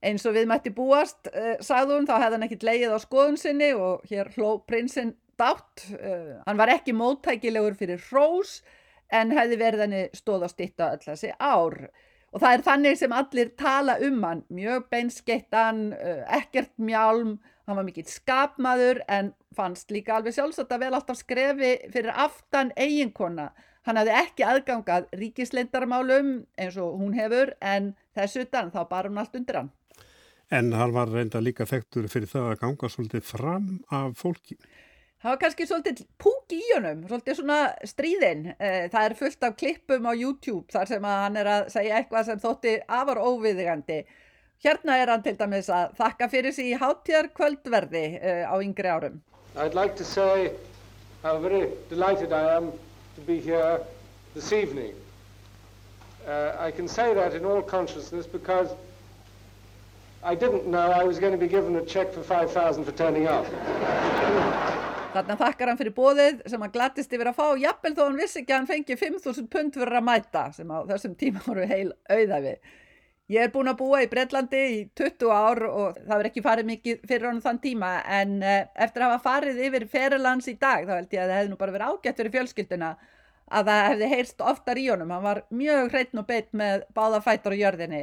Eins 0.01 0.25
og 0.25 0.33
við 0.33 0.47
mætti 0.49 0.71
búast, 0.73 1.29
uh, 1.29 1.59
sagði 1.61 1.99
hún, 1.99 2.07
þá 2.09 2.15
hefði 2.23 2.37
hann 2.37 2.45
ekkit 2.47 2.63
leið 2.65 2.93
á 2.97 2.99
skoðun 3.03 3.37
sinni 3.37 3.75
og 3.77 4.07
hér 4.09 4.31
hló 4.37 4.55
prinsinn 4.65 5.13
dátt. 5.41 5.85
Uh, 5.93 6.39
hann 6.47 6.61
var 6.61 6.73
ekki 6.73 6.95
móttækilegur 6.97 7.77
fyrir 7.77 8.01
hrós 8.09 8.61
en 9.13 9.35
hefði 9.37 9.59
verið 9.61 9.85
henni 9.85 10.03
stóð 10.17 10.47
á 10.47 10.49
stitta 10.53 10.89
öll 10.95 11.05
þessi 11.05 11.35
ár. 11.37 11.77
Og 12.31 12.43
það 12.43 12.53
er 12.55 12.63
þannig 12.67 12.99
sem 13.01 13.15
allir 13.15 13.49
tala 13.59 13.97
um 14.07 14.21
hann, 14.23 14.45
mjög 14.55 14.85
beinskettan, 14.93 15.89
uh, 15.97 16.21
ekkert 16.37 16.71
mjálm, 16.79 17.39
hann 17.67 17.79
var 17.79 17.87
mikill 17.87 18.07
skapmaður 18.07 19.03
en 19.11 19.33
fannst 19.57 19.91
líka 19.95 20.17
alveg 20.17 20.37
sjálfsagt 20.37 20.71
að 20.75 20.85
vel 20.85 20.95
alltaf 20.95 21.19
skrefi 21.19 21.73
fyrir 21.91 22.15
aftan 22.15 22.71
eiginkona. 22.79 23.51
Hann 23.89 23.99
hafði 23.99 24.15
ekki 24.19 24.47
aðgangað 24.47 25.09
ríkislindarmálum 25.17 26.33
eins 26.61 26.79
og 26.79 26.99
hún 27.01 27.15
hefur 27.17 27.55
en 27.65 27.95
þessu 28.17 28.45
utan 28.45 28.71
þá 28.75 28.83
bar 28.91 29.09
hún 29.09 29.21
allt 29.23 29.39
undir 29.39 29.63
hann. 29.63 29.71
En 30.51 30.73
hann 30.75 30.95
var 30.95 31.11
reynda 31.11 31.41
líka 31.43 31.67
þekktur 31.67 32.09
fyrir 32.11 32.31
það 32.31 32.49
að 32.53 32.63
ganga 32.65 32.91
svolítið 32.91 33.27
fram 33.27 33.69
af 33.95 34.19
fólki. 34.19 34.59
Það 35.21 35.29
var 35.35 35.41
kannski 35.43 35.65
svolítið 35.69 35.99
púk 36.17 36.53
í 36.57 36.63
honum, 36.71 37.01
svolítið 37.05 37.35
svona 37.37 37.57
stríðin. 37.85 38.47
Eh, 38.57 38.87
það 38.89 39.03
er 39.05 39.15
fullt 39.19 39.43
af 39.45 39.57
klippum 39.61 40.07
á 40.09 40.13
YouTube 40.17 40.73
þar 40.73 40.89
sem 40.89 41.05
hann 41.05 41.37
er 41.37 41.51
að 41.55 41.69
segja 41.75 41.99
eitthvað 41.99 42.25
sem 42.31 42.41
þótti 42.41 42.73
afar 42.89 43.21
óviðigandi. 43.21 43.99
Hérna 44.65 44.97
er 44.97 45.13
hann 45.13 45.27
til 45.27 45.35
dæmis 45.37 45.69
að 45.69 45.93
þakka 46.01 46.31
fyrir 46.33 46.57
sig 46.57 46.71
í 46.73 46.79
háttíðar 46.81 47.29
kvöldverði 47.37 48.05
eh, 48.17 48.49
á 48.49 48.57
yngri 48.65 48.89
árum. 48.89 49.21
I'd 49.57 49.77
like 49.77 49.95
to 49.97 50.05
say 50.05 50.55
how 51.23 51.37
very 51.39 51.69
delighted 51.91 52.33
I 52.33 52.57
am 52.57 52.73
to 53.17 53.21
be 53.27 53.39
here 53.39 53.85
this 54.33 54.55
evening. 54.55 54.95
Uh, 56.27 56.57
I 56.59 56.71
can 56.71 56.89
say 56.89 57.13
that 57.13 57.35
in 57.35 57.45
all 57.45 57.61
consciousness 57.61 58.27
because 58.27 58.73
I 60.23 60.35
didn't 60.35 60.67
know 60.67 60.93
I 60.93 61.05
was 61.05 61.19
going 61.19 61.33
to 61.33 61.39
be 61.39 61.49
given 61.49 61.77
a 61.77 61.85
check 61.85 62.15
for 62.15 62.23
5,000 62.23 62.85
for 62.85 62.93
turning 62.93 63.27
up. 63.27 63.45
Þarna 65.11 65.35
þakkar 65.41 65.71
hann 65.73 65.79
fyrir 65.81 65.95
bóðið 65.95 66.43
sem 66.51 66.63
hann 66.63 66.71
glattist 66.71 67.15
yfir 67.17 67.29
að 67.33 67.39
fá, 67.41 67.47
jafnvel 67.59 67.97
þó 67.97 68.03
hann 68.05 68.19
vissi 68.21 68.39
ekki 68.41 68.53
að 68.55 68.61
hann 68.61 68.69
fengi 68.69 68.97
5.000 69.01 69.49
pund 69.51 69.79
fyrir 69.81 69.99
að 69.99 70.05
mæta 70.07 70.45
sem 70.55 70.71
á 70.71 70.79
þessum 70.87 71.17
tíma 71.19 71.43
voru 71.47 71.65
heil 71.67 71.89
auðafi. 72.07 72.53
Ég 73.31 73.47
er 73.47 73.51
búin 73.55 73.71
að 73.71 73.79
búa 73.79 74.03
í 74.03 74.09
Breitlandi 74.11 74.61
í 74.71 74.79
20 74.99 75.33
ár 75.35 75.63
og 75.67 75.99
það 75.99 76.13
verður 76.13 76.29
ekki 76.31 76.45
farið 76.47 76.69
mikið 76.71 77.03
fyrir 77.11 77.29
honum 77.29 77.43
þann 77.45 77.61
tíma 77.63 77.91
en 78.21 78.39
eh, 78.43 78.65
eftir 78.87 79.05
að 79.07 79.13
hafa 79.15 79.25
farið 79.27 79.61
yfir 79.67 79.87
Ferilands 79.91 80.51
í 80.51 80.57
dag 80.63 80.87
þá 80.87 80.95
held 80.97 81.15
ég 81.15 81.23
að 81.25 81.31
það 81.31 81.39
hefði 81.41 81.53
nú 81.53 81.59
bara 81.61 81.75
verið 81.77 81.93
ágætt 81.95 82.23
fyrir 82.23 82.35
fjölskylduna 82.37 82.95
að 83.51 83.71
það 83.71 83.85
hefði 83.89 84.09
heyrst 84.15 84.49
oftar 84.53 84.79
í 84.83 84.89
honum. 84.91 85.15
Hann 85.15 85.27
var 85.27 85.43
mjög 85.51 85.93
hreitn 85.95 86.23
og 86.23 86.27
beitt 86.31 86.51
með 86.55 86.87
báða 86.95 87.23
fætur 87.27 87.55
og 87.55 87.63
jörðinni. 87.65 88.03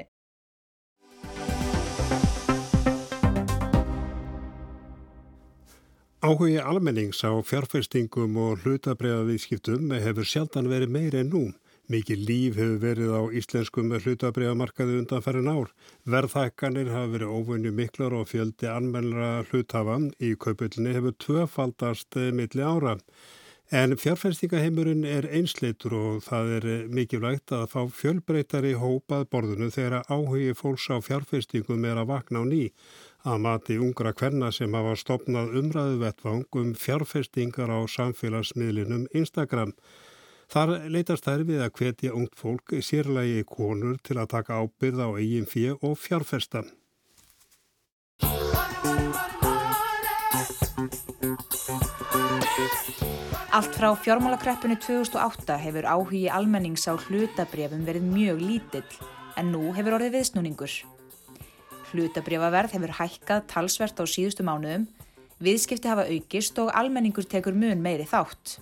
Áhugi 6.18 6.58
almennings 6.58 7.20
á 7.22 7.30
fjárfestingum 7.46 8.40
og 8.42 8.64
hlutabriðavískiptum 8.64 9.92
hefur 10.02 10.26
sjaldan 10.26 10.66
verið 10.66 10.90
meiri 10.90 11.20
en 11.22 11.30
nú. 11.30 11.42
Mikið 11.94 12.24
líf 12.26 12.58
hefur 12.58 12.80
verið 12.82 13.12
á 13.14 13.22
íslenskum 13.38 13.94
hlutabriðamarkaði 13.94 14.98
undanferðin 15.04 15.52
ár. 15.54 15.70
Verðhækkanir 16.10 16.90
hafa 16.90 17.12
verið 17.14 17.36
óvunni 17.38 17.70
miklar 17.70 18.18
og 18.18 18.32
fjöldi 18.34 18.66
anmennra 18.66 19.44
hlutafa 19.52 20.00
í 20.18 20.34
kaupullinni 20.42 20.98
hefur 20.98 21.14
tvöfaldast 21.22 22.18
milli 22.34 22.66
ára. 22.66 22.98
En 23.70 23.94
fjárfestingaheimurinn 24.00 25.06
er 25.06 25.26
einsleitur 25.30 25.94
og 25.94 26.22
það 26.24 26.52
er 26.58 26.68
mikilvægt 26.88 27.52
að 27.52 27.66
fá 27.76 27.82
fjölbreytari 27.94 28.74
hópað 28.80 29.28
borðinu 29.30 29.70
þegar 29.70 30.08
áhugi 30.08 30.58
fólks 30.58 30.90
á 30.90 30.98
fjárfestingum 30.98 31.86
er 31.86 32.00
að 32.02 32.10
vakna 32.14 32.42
á 32.42 32.46
ný 32.48 32.62
að 33.28 33.42
mati 33.44 33.76
ungra 33.82 34.14
kvenna 34.16 34.52
sem 34.56 34.74
hafa 34.78 34.96
stopnað 35.00 35.56
umræðu 35.60 36.00
vettvang 36.02 36.60
um 36.62 36.74
fjárfestingar 36.80 37.72
á 37.74 37.80
samfélagsmiðlinum 37.92 39.08
Instagram. 39.12 39.74
Þar 40.48 40.74
leytast 40.88 41.28
þær 41.28 41.44
við 41.50 41.64
að 41.66 41.74
hvetja 41.76 42.16
ungt 42.16 42.38
fólk 42.40 42.78
sérlægi 42.80 43.44
konur 43.44 43.98
til 44.00 44.16
að 44.16 44.32
taka 44.38 44.62
ábyrð 44.64 45.04
á 45.04 45.10
eigin 45.20 45.50
fjö 45.50 45.76
og 45.84 45.98
fjárfesta. 46.00 46.64
Allt 53.58 53.74
frá 53.74 53.90
fjármálakreppinu 53.98 54.78
2008 54.80 55.58
hefur 55.66 55.88
áhugi 55.90 56.28
almennings 56.30 56.88
á 56.88 56.94
hlutabrefum 56.96 57.84
verið 57.88 58.06
mjög 58.06 58.44
lítill 58.44 59.02
en 59.36 59.52
nú 59.52 59.72
hefur 59.74 59.98
orðið 59.98 60.16
viðsnúningur. 60.20 60.97
Hlutabrifaverð 61.88 62.74
hefur 62.76 62.96
hækkað 63.00 63.46
talsvert 63.48 64.00
á 64.00 64.04
síðustu 64.04 64.44
mánuðum, 64.44 64.88
viðskipti 65.40 65.88
hafa 65.88 66.08
aukist 66.12 66.58
og 66.60 66.74
almenningur 66.76 67.28
tekur 67.30 67.56
mun 67.56 67.80
meiri 67.84 68.08
þátt. 68.10 68.58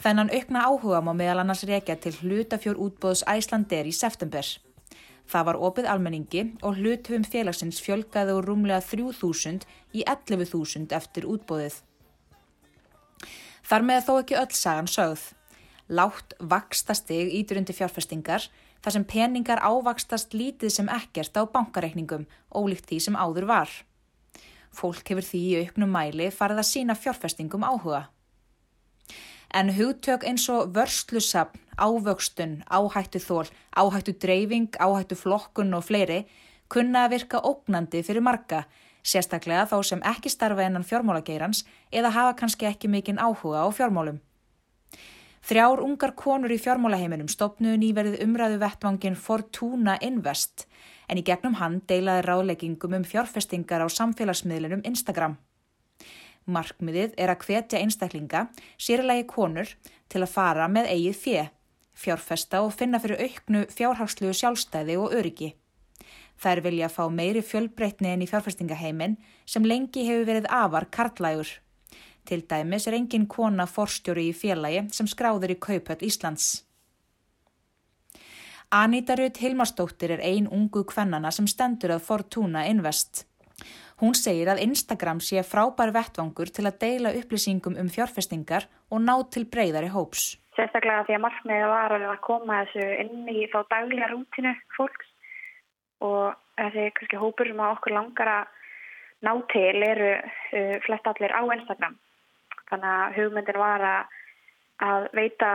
Þennan 0.00 0.32
aukna 0.32 0.64
áhuga 0.64 1.02
má 1.04 1.12
meðal 1.12 1.42
annars 1.42 1.62
rekja 1.68 1.94
til 2.00 2.14
hlutafjór 2.16 2.80
útbóðs 2.80 3.22
Æslander 3.28 3.86
í 3.86 3.92
september. 3.92 4.46
Það 5.30 5.46
var 5.46 5.58
opið 5.68 5.88
almenningi 5.92 6.42
og 6.66 6.80
hluthufum 6.80 7.26
félagsins 7.28 7.78
fjölgaði 7.84 8.34
úr 8.34 8.48
rúmlega 8.48 8.80
3.000 8.82 9.68
í 9.94 10.02
11.000 10.02 10.96
eftir 10.96 11.28
útbóðið. 11.30 11.76
Þar 13.70 13.86
með 13.86 14.02
þó 14.08 14.14
ekki 14.16 14.40
öll 14.40 14.56
sagan 14.56 14.90
sögð. 14.90 15.28
Látt 15.90 16.34
vaksta 16.40 16.96
stig 16.96 17.30
ídurundi 17.36 17.76
fjárfestingar 17.76 18.48
þar 18.80 18.96
sem 18.96 19.04
peningar 19.04 19.62
ávakstast 19.62 20.34
lítið 20.34 20.72
sem 20.74 20.90
ekkert 20.92 21.36
á 21.36 21.42
bankareikningum, 21.44 22.26
ólíkt 22.52 22.88
því 22.88 23.00
sem 23.06 23.16
áður 23.16 23.48
var. 23.50 23.70
Fólk 24.72 25.02
hefur 25.10 25.26
því 25.26 25.40
í 25.40 25.56
auknum 25.64 25.92
mæli 25.92 26.30
farið 26.34 26.62
að 26.62 26.70
sína 26.70 26.96
fjárfestingum 26.96 27.66
áhuga. 27.66 28.08
En 29.50 29.72
hugtök 29.74 30.22
eins 30.24 30.44
og 30.52 30.70
vörslusapn, 30.76 31.58
ávöxtun, 31.74 32.60
áhættu 32.70 33.18
þól, 33.18 33.48
áhættu 33.74 34.14
dreifing, 34.14 34.70
áhættu 34.78 35.18
flokkun 35.18 35.74
og 35.74 35.88
fleiri 35.88 36.22
kunna 36.70 37.06
að 37.06 37.16
virka 37.16 37.40
ógnandi 37.42 38.04
fyrir 38.06 38.22
marga, 38.22 38.64
sérstaklega 39.02 39.66
þá 39.66 39.76
sem 39.88 40.02
ekki 40.06 40.30
starfa 40.30 40.68
innan 40.68 40.86
fjármálageirans 40.86 41.64
eða 41.90 42.12
hafa 42.14 42.36
kannski 42.38 42.68
ekki 42.70 42.90
mikinn 42.92 43.18
áhuga 43.18 43.64
á 43.66 43.68
fjármálum. 43.74 44.20
Þrjár 45.40 45.80
ungar 45.82 46.12
konur 46.18 46.52
í 46.52 46.58
fjármálaheiminum 46.60 47.28
stopnuðu 47.32 47.78
nýverðið 47.80 48.24
umræðu 48.26 48.58
vettvangin 48.60 49.16
Fortuna 49.16 49.96
Invest 50.04 50.66
en 51.10 51.18
í 51.18 51.24
gegnum 51.26 51.56
hann 51.58 51.80
deilaði 51.90 52.26
ráðleggingum 52.26 52.98
um 53.00 53.06
fjárfestingar 53.06 53.82
á 53.82 53.88
samfélagsmiðlunum 53.90 54.84
Instagram. 54.86 55.38
Markmiðið 56.50 57.16
er 57.20 57.32
að 57.32 57.46
hvetja 57.46 57.80
einstaklinga, 57.80 58.46
sérlegi 58.78 59.26
konur, 59.28 59.72
til 60.10 60.22
að 60.22 60.32
fara 60.34 60.68
með 60.68 60.90
eigið 60.92 61.18
fjö, 61.24 61.42
fjárfesta 61.94 62.62
og 62.64 62.74
finna 62.76 63.00
fyrir 63.02 63.20
auknu 63.26 63.64
fjárhagslu 63.72 64.32
sjálfstæði 64.34 64.96
og 65.00 65.16
öryggi. 65.18 65.54
Þær 66.40 66.62
vilja 66.64 66.88
fá 66.88 67.02
meiri 67.12 67.42
fjölbreytni 67.44 68.14
en 68.14 68.22
í 68.24 68.28
fjárfestingaheimin 68.30 69.18
sem 69.44 69.66
lengi 69.66 70.06
hefur 70.06 70.28
verið 70.30 70.48
afar 70.48 70.88
karlægur. 70.94 71.50
Til 72.30 72.44
dæmis 72.46 72.84
er 72.86 72.94
engin 72.94 73.24
kona 73.26 73.64
forstjóri 73.66 74.28
í 74.30 74.34
félagi 74.40 74.84
sem 74.94 75.06
skráður 75.10 75.50
í 75.50 75.56
Kaupöld 75.58 76.02
Íslands. 76.06 76.60
Anita 78.70 79.16
Rutt 79.18 79.40
Hilmarsdóttir 79.42 80.12
er 80.14 80.20
ein 80.22 80.44
ungu 80.46 80.84
kvennana 80.86 81.32
sem 81.34 81.48
stendur 81.50 81.90
að 81.90 82.04
Fortuna 82.06 82.60
Invest. 82.70 83.24
Hún 83.98 84.14
segir 84.14 84.46
að 84.52 84.60
Instagram 84.62 85.18
sé 85.26 85.42
frábær 85.42 85.90
vettvangur 85.96 86.52
til 86.54 86.68
að 86.70 86.76
deila 86.84 87.10
upplýsingum 87.18 87.74
um 87.82 87.90
fjárfestingar 87.90 88.68
og 88.94 89.02
ná 89.02 89.16
til 89.34 89.48
breyðari 89.50 89.90
hóps. 89.90 90.36
Sérstaklega 90.54 91.08
því 91.08 91.16
að 91.16 91.24
markmiðið 91.24 91.72
var 91.72 91.94
að 91.96 92.20
koma 92.28 92.60
þessu 92.60 92.86
inn 93.02 93.32
í 93.32 93.48
þá 93.50 93.58
daglega 93.74 94.12
rútinu 94.12 94.54
fólks 94.76 95.10
og 96.06 96.38
þessi 96.62 96.86
kannski 96.94 97.20
hópur 97.24 97.50
sem 97.50 97.64
okkur 97.66 97.96
langar 97.98 98.32
að 98.36 98.54
ná 99.26 99.34
til 99.50 99.82
eru 99.88 100.12
uh, 100.14 100.78
flest 100.86 101.10
allir 101.10 101.34
á 101.34 101.42
Instagram. 101.58 101.98
Þannig 102.70 102.90
að 102.94 103.18
hugmyndin 103.18 103.60
var 103.60 103.86
að 104.80 105.06
veita 105.16 105.50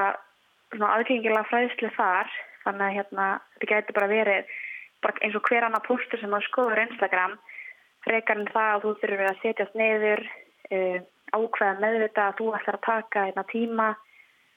aðgengilega 0.75 1.47
fræðslu 1.49 1.91
þar 1.95 2.31
þannig 2.65 2.87
að 2.87 2.95
hérna, 2.97 3.27
þetta 3.55 3.69
getur 3.71 3.97
bara 3.97 4.11
verið 4.11 4.55
bara 5.05 5.21
eins 5.25 5.37
og 5.37 5.45
hver 5.49 5.67
annar 5.67 5.83
postur 5.85 6.21
sem 6.21 6.33
að 6.33 6.47
skoður 6.47 6.81
Instagram 6.85 7.35
frekar 8.05 8.41
en 8.41 8.49
það 8.53 8.71
að 8.71 8.83
þú 8.83 8.93
þurfur 9.01 9.29
að 9.29 9.41
setjast 9.43 9.77
neyður, 9.77 10.23
uh, 10.25 10.77
eh, 10.77 10.99
ákveða 11.35 11.79
meðvita 11.81 12.27
að 12.29 12.37
þú 12.39 12.49
ætlar 12.57 12.77
að 12.77 12.85
taka 12.85 13.23
einna 13.29 13.45
tíma, 13.49 13.87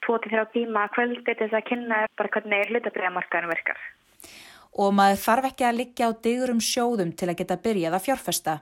2-3 0.07 0.45
tíma 0.55 0.85
kvöldi 0.95 1.25
til 1.27 1.39
þess 1.41 1.57
að 1.59 1.67
kynna 1.71 2.03
bara 2.19 2.33
hvernig 2.35 2.69
hlutabriðamarkaðinu 2.73 3.51
virkar. 3.51 3.81
Og 4.79 4.93
maður 4.95 5.23
þarf 5.25 5.49
ekki 5.49 5.67
að 5.67 5.79
liggja 5.81 6.09
á 6.09 6.11
digurum 6.27 6.61
sjóðum 6.63 7.11
til 7.19 7.31
að 7.33 7.39
geta 7.41 7.59
byrjað 7.65 7.97
að 7.99 8.05
fjárfesta. 8.05 8.55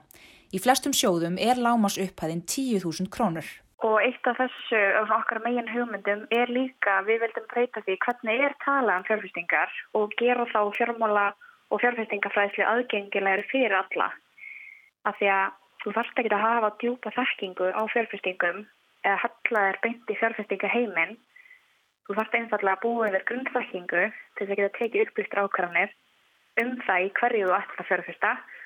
Í 0.55 0.61
flestum 0.63 0.95
sjóðum 0.95 1.37
er 1.37 1.59
lámas 1.59 1.99
upphæðin 2.01 2.41
10.000 2.47 3.11
krónur. 3.13 3.47
Og 3.85 3.99
eitt 4.01 4.25
af 4.25 4.39
þessu, 4.39 4.77
af 5.03 5.11
okkar 5.19 5.43
megin 5.43 5.67
hugmyndum, 5.69 6.23
er 6.33 6.49
líka 6.49 6.95
við 7.05 7.21
vildum 7.21 7.45
breyta 7.51 7.83
því 7.85 7.97
hvernig 8.05 8.41
er 8.47 8.55
talað 8.63 9.03
um 9.03 9.05
fjárfestingar 9.09 9.75
og 9.99 10.15
gera 10.17 10.47
þá 10.49 10.61
fjármála 10.79 11.25
og 11.69 11.83
fjárfestingafræðslu 11.83 12.65
aðgengilegri 12.65 13.45
fyrir 13.51 13.77
alla 13.77 14.09
af 15.05 15.19
því 15.19 15.29
að 15.35 15.53
þú 15.83 15.93
þarfst 15.99 16.19
ekki 16.23 16.33
að 16.33 16.45
hafa 16.47 16.73
djúpa 16.81 17.13
þekkingu 17.19 17.69
á 17.69 17.81
fjárfestingum 17.93 18.59
eða 19.05 19.21
hallaðir 19.23 19.79
beint 19.85 20.11
í 20.11 20.19
fjárfestinga 20.23 20.73
heiminn. 20.73 21.15
Þú 22.07 22.17
þarfst 22.17 22.37
einfallega 22.39 22.75
að 22.79 22.83
búa 22.83 23.07
yfir 23.11 23.27
grunnþekkingu 23.29 24.03
til 24.09 24.41
þess 24.41 24.53
að 24.55 24.59
geta 24.61 24.77
tekið 24.79 25.05
upplýstur 25.05 25.43
ákvarðanir 25.45 25.93
um 26.63 26.73
það 26.87 27.05
í 27.05 27.11
hverju 27.19 27.45
þú 27.45 27.57
ætlar 27.61 27.83
að 27.83 27.89
fjárfesta 27.91 28.31
og 28.33 28.56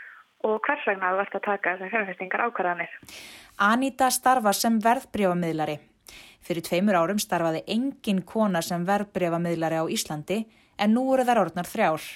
hvers 0.41 0.88
vegna 0.88 1.13
þú 1.13 1.21
ætlar 1.23 1.41
að 1.41 1.45
taka 1.47 1.75
þessar 1.75 1.93
fjárfestingar 1.93 2.43
ákvarðanir. 2.47 2.97
Anita 3.62 4.10
starfa 4.13 4.54
sem 4.58 4.80
verðbreyfamiðlari. 4.82 5.77
Fyrir 6.41 6.65
tveimur 6.65 6.97
árum 6.97 7.21
starfaði 7.21 7.62
engin 7.69 8.23
kona 8.25 8.63
sem 8.65 8.84
verðbreyfamiðlari 8.88 9.82
á 9.82 9.86
Íslandi 9.86 10.41
en 10.82 10.95
nú 10.95 11.06
eru 11.13 11.27
þær 11.27 11.43
orðnar 11.45 11.69
þrjár. 11.69 12.10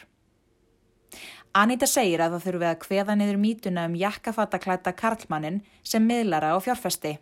Anita 1.56 1.88
segir 1.88 2.20
að 2.20 2.36
það 2.36 2.46
þurfi 2.50 2.68
að 2.68 2.82
kveða 2.84 3.16
niður 3.16 3.38
mítuna 3.40 3.86
um 3.88 3.96
jakkafattaklæta 3.96 4.92
karlmannin 4.98 5.62
sem 5.88 6.04
miðlara 6.04 6.52
á 6.52 6.60
fjárfesti. 6.60 7.14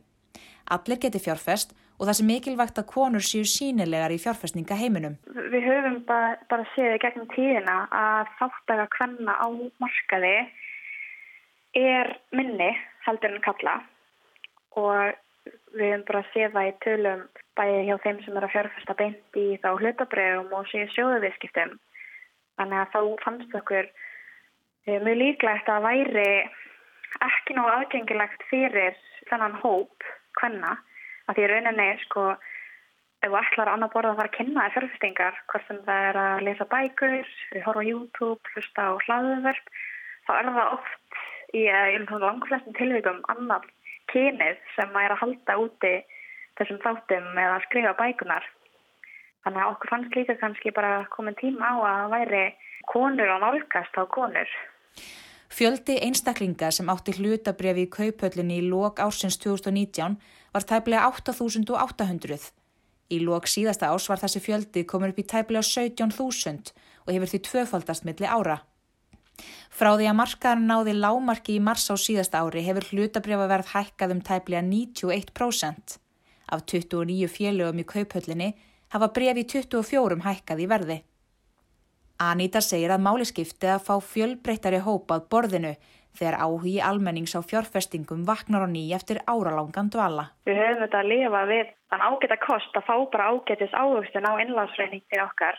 Allir 0.73 0.97
geti 1.03 1.19
fjárfest 1.21 1.75
og 1.99 2.07
það 2.07 2.17
sé 2.17 2.25
mikilvægt 2.25 2.79
að 2.81 2.89
konur 2.89 3.21
séu 3.21 3.45
sínilegar 3.45 4.15
í 4.15 4.17
fjárfestninga 4.23 4.77
heiminum. 4.79 5.19
Við 5.27 5.67
höfum 5.67 5.99
bara, 6.07 6.37
bara 6.49 6.65
séð 6.73 6.97
gegnum 7.03 7.29
tíðina 7.35 7.83
að 7.93 8.31
þáttaga 8.39 8.87
hvenna 8.97 9.37
á 9.37 9.47
markaði 9.83 10.33
er 11.77 12.13
minni 12.31 12.71
heldur 13.07 13.33
en 13.33 13.45
kalla 13.45 13.79
og 14.79 15.13
við 15.73 15.89
höfum 15.89 16.05
bara 16.07 16.23
séð 16.31 16.53
það 16.55 16.69
í 16.69 16.73
tölum 16.86 17.25
bæði 17.57 17.83
hjá 17.88 17.97
þeim 18.05 18.23
sem 18.23 18.38
er 18.38 18.47
að 18.47 18.53
fjárfesta 18.55 18.95
beint 18.97 19.38
í 19.38 19.47
þá 19.62 19.69
hlutabröðum 19.73 20.55
og 20.57 20.69
séu 20.71 20.88
sjóðuviðskiptum. 20.93 21.75
Þannig 22.57 22.79
að 22.79 22.91
þá 22.93 23.23
fannst 23.25 23.55
okkur 23.57 23.89
Eh, 24.83 24.99
mjög 24.99 25.15
líklegt 25.15 25.69
að 25.71 25.86
væri 25.86 26.31
ekki 27.23 27.53
nógu 27.55 27.69
aðgengilegt 27.71 28.41
fyrir 28.49 28.97
þennan 29.29 29.53
hóp 29.62 30.03
hvenna 30.41 30.73
að 31.31 31.38
því 31.38 31.45
rauninni 31.47 31.86
sko 32.01 32.23
ef 32.33 33.29
þú 33.29 33.38
ætlar 33.39 33.69
að 33.71 33.77
annar 33.77 33.91
borða 33.93 34.12
að 34.12 34.19
fara 34.19 34.31
að 34.31 34.36
kynna 34.36 34.65
þér 34.65 34.73
fjárfestingar 34.75 35.38
hvort 35.53 35.69
sem 35.69 35.79
það 35.86 36.07
er 36.09 36.19
að 36.23 36.43
lesa 36.49 36.67
bækur 36.73 37.31
horfa 37.63 37.79
á 37.79 37.89
YouTube, 37.91 38.51
hlusta 38.51 38.89
á 38.91 38.93
hlaðuverk 39.05 39.71
þá 40.27 40.31
er 40.36 40.51
það 40.51 40.75
oft 40.75 41.21
í, 41.53 41.63
langflestum 42.25 42.75
tilvíkum 42.77 43.21
annar 43.33 43.65
kynið 44.11 44.59
sem 44.75 44.99
er 44.99 45.13
að 45.13 45.21
halda 45.23 45.57
úti 45.61 45.95
þessum 46.59 46.81
þáttum 46.83 47.31
eða 47.33 47.55
að 47.57 47.65
skrifa 47.67 47.95
bækunar 47.99 48.45
þannig 49.43 49.63
að 49.63 49.71
okkur 49.73 49.91
fannst 49.93 50.15
líka 50.17 50.37
kannski 50.41 50.71
bara 50.75 51.03
komin 51.15 51.37
tíma 51.39 51.73
á 51.73 51.75
að 51.89 52.13
væri 52.15 52.45
konur 52.91 53.31
á 53.31 53.37
nálgast 53.41 53.97
á 53.99 54.03
konur 54.07 54.49
Fjöldi 55.53 55.99
einstaklinga 56.01 56.71
sem 56.73 56.87
átti 56.89 57.13
hlutabriði 57.13 57.83
í 57.85 57.89
kaupöllinni 57.93 58.55
í 58.57 58.67
lok 58.71 58.97
ársins 59.03 59.35
2019 59.43 60.15
var 60.55 60.65
tæplega 60.65 61.03
8.800. 61.11 62.47
Í 63.13 63.19
lok 63.21 63.45
síðasta 63.45 63.91
árs 63.93 64.07
var 64.09 64.21
þessi 64.23 64.41
fjöldi 64.41 64.81
komur 64.89 65.13
upp 65.13 65.21
í 65.21 65.27
tæplega 65.29 65.61
17.000 65.67 66.73
og 67.05 67.13
hefur 67.13 67.29
því 67.29 67.41
tvöfaldast 67.49 68.07
milli 68.07 68.25
ára. 68.25 68.63
Frá 69.74 69.96
því 69.98 70.08
að 70.10 70.17
markaðan 70.19 70.67
náði 70.69 70.93
lámarki 70.98 71.56
í 71.58 71.63
mars 71.63 71.88
á 71.89 71.96
síðasta 71.98 72.43
ári 72.43 72.62
hefur 72.67 72.86
hlutabriðaverð 72.91 73.72
hækkað 73.74 74.13
um 74.15 74.22
tæplega 74.22 74.62
91%. 74.67 75.98
Af 76.54 76.65
29 76.69 77.32
fjölugum 77.32 77.82
í 77.82 77.88
kaupöllinni 77.93 78.52
hafa 78.93 79.10
brefi 79.15 79.48
24 79.56 80.22
hækkað 80.28 80.62
í 80.62 80.69
verði. 80.69 81.00
Anita 82.22 82.62
segir 82.62 82.93
að 82.93 83.04
máli 83.08 83.26
skipti 83.26 83.67
að 83.74 83.84
fá 83.88 83.96
fjölbreyttari 84.13 84.84
hópað 84.86 85.26
borðinu 85.34 85.74
þegar 86.13 86.38
áhugi 86.46 86.78
almennings 86.86 87.34
á 87.34 87.41
fjárfestingum 87.41 88.22
vaknar 88.30 88.63
á 88.63 88.69
nýj 88.69 88.93
eftir 88.93 89.24
áralangan 89.26 89.89
dvala. 89.89 90.30
Við 90.46 90.62
höfum 90.62 90.84
þetta 90.86 91.02
að 91.02 91.10
lifa 91.10 91.43
við 91.50 91.74
þann 91.89 92.06
ágæta 92.06 92.38
kost 92.46 92.78
að 92.78 92.88
fá 92.89 92.96
bara 93.15 93.30
ágætis 93.34 93.74
ávöxtun 93.74 94.30
á 94.30 94.34
innláðsreyningir 94.46 95.26
okkar 95.26 95.58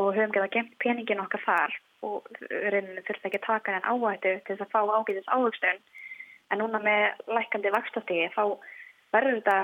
og 0.00 0.14
höfum 0.16 0.32
geta 0.32 0.48
gemt 0.56 0.78
peningin 0.80 1.20
okkar 1.20 1.44
þar 1.44 1.80
og 2.06 2.26
reyninu 2.50 3.02
þurfti 3.06 3.28
ekki 3.30 3.40
að 3.40 3.46
taka 3.48 3.76
henn 3.76 3.88
áhættu 3.88 4.34
til 4.46 4.56
þess 4.56 4.66
að 4.66 4.72
fá 4.74 4.80
ágætis 4.98 5.30
ávöxtun. 5.30 5.80
En 6.50 6.60
núna 6.60 6.80
með 6.82 7.22
lækandi 7.36 7.72
vakstastígi 7.72 8.28
þá 8.34 8.44
verður 9.14 9.38
þetta 9.38 9.58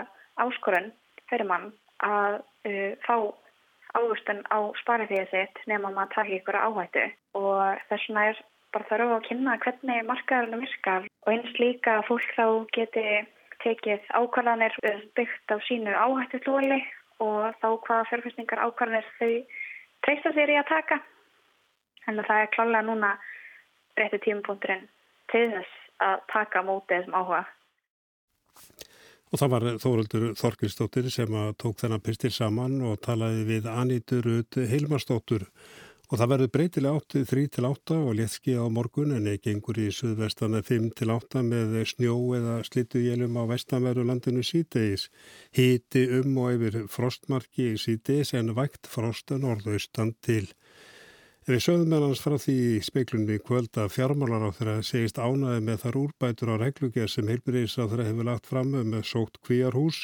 áskorun 0.45 0.93
fyrir 1.31 1.49
mann 1.49 1.73
að 2.07 2.39
uh, 2.41 2.93
fá 3.07 3.17
ávöxtun 3.99 4.45
á 4.53 4.59
sparifíðið 4.83 5.33
sitt 5.33 5.65
nema 5.71 5.91
maður 5.91 6.15
taka 6.15 6.37
ykkur 6.39 6.61
áhættu. 6.61 7.09
Og 7.39 7.83
þess 7.89 8.07
vegna 8.09 8.29
er 8.31 8.45
bara 8.75 8.89
þarf 8.91 9.17
að 9.17 9.27
kynna 9.29 9.57
hvernig 9.65 10.07
markaðurinn 10.09 10.65
virkar. 10.65 11.11
Og 11.27 11.35
eins 11.35 11.61
líka 11.61 11.99
að 11.99 12.09
fólk 12.11 12.31
þá 12.37 12.47
geti 12.77 13.07
tekið 13.65 14.11
ákvarðanir 14.15 14.75
byggt 15.19 15.51
á 15.51 15.57
sínu 15.67 15.95
áhættu 15.95 16.41
hlóli 16.47 16.79
og 17.25 17.55
þá 17.59 17.69
hvaða 17.87 18.09
fjárfæstingar 18.11 18.63
ákvarðanir 18.63 19.09
þau 19.19 19.33
treysta 20.07 20.35
sér 20.37 20.53
í 20.55 20.59
að 20.61 20.71
taka. 20.71 21.01
Að 22.09 22.23
það 22.25 22.43
er 22.43 22.53
klálega 22.55 22.87
núna 22.87 23.13
rétti 23.99 24.21
tímapunkturinn 24.25 24.87
til 25.33 25.47
þess 25.53 25.75
að 26.05 26.21
taka 26.33 26.63
mótið 26.65 27.03
þessum 27.03 27.19
áhuga. 27.19 27.43
Og 29.29 29.41
það 29.43 29.51
var 29.53 29.67
Þóruldur 29.83 30.31
Þorkilstóttir 30.41 31.11
sem 31.13 31.35
tók 31.61 31.77
þennan 31.83 32.05
pistil 32.05 32.31
saman 32.33 32.79
og 32.89 32.97
talaði 33.05 33.45
við 33.51 33.69
Anítur 33.69 34.31
Heilmarstóttur 34.57 35.45
og 36.09 36.17
það 36.17 36.31
verður 36.33 36.53
breytilega 36.55 37.01
8-3-8 37.03 37.97
og 37.99 38.15
léttski 38.17 38.55
á 38.57 38.65
morgun 38.73 39.13
en 39.13 39.29
ekki 39.29 39.53
einhver 39.53 39.81
í 39.83 39.91
suðvestana 39.93 40.63
5-8 40.65 41.43
með 41.45 41.75
snjó 41.91 42.15
eða 42.39 42.55
slittugjölum 42.65 43.37
á 43.37 43.45
vestanverðu 43.51 44.07
landinu 44.09 44.45
sítegis. 44.47 45.11
Híti 45.53 46.07
um 46.21 46.39
og 46.41 46.57
yfir 46.57 46.87
frostmarki 46.89 47.75
í 47.75 47.81
sítegis 47.83 48.33
en 48.41 48.55
vægt 48.57 48.89
frostan 48.89 49.45
orðaustan 49.45 50.15
til. 50.25 50.47
Við 51.49 51.63
sögum 51.65 51.89
meðlans 51.89 52.21
frá 52.21 52.35
því 52.37 52.55
í 52.61 52.81
speiklunni 52.85 53.39
kvöld 53.41 53.79
að 53.81 53.95
fjármálar 53.95 54.43
á 54.45 54.53
þeirra 54.53 54.73
segist 54.85 55.17
ánaði 55.17 55.63
með 55.65 55.79
þar 55.81 55.97
úrbætur 56.01 56.51
á 56.53 56.61
reglugjör 56.61 57.09
sem 57.09 57.31
heilbyrðis 57.33 57.77
á 57.81 57.89
þeirra 57.89 58.05
hefur 58.05 58.27
lagt 58.29 58.51
fram 58.51 58.75
um 58.77 58.91
sótt 59.01 59.39
kvíarhús. 59.49 60.03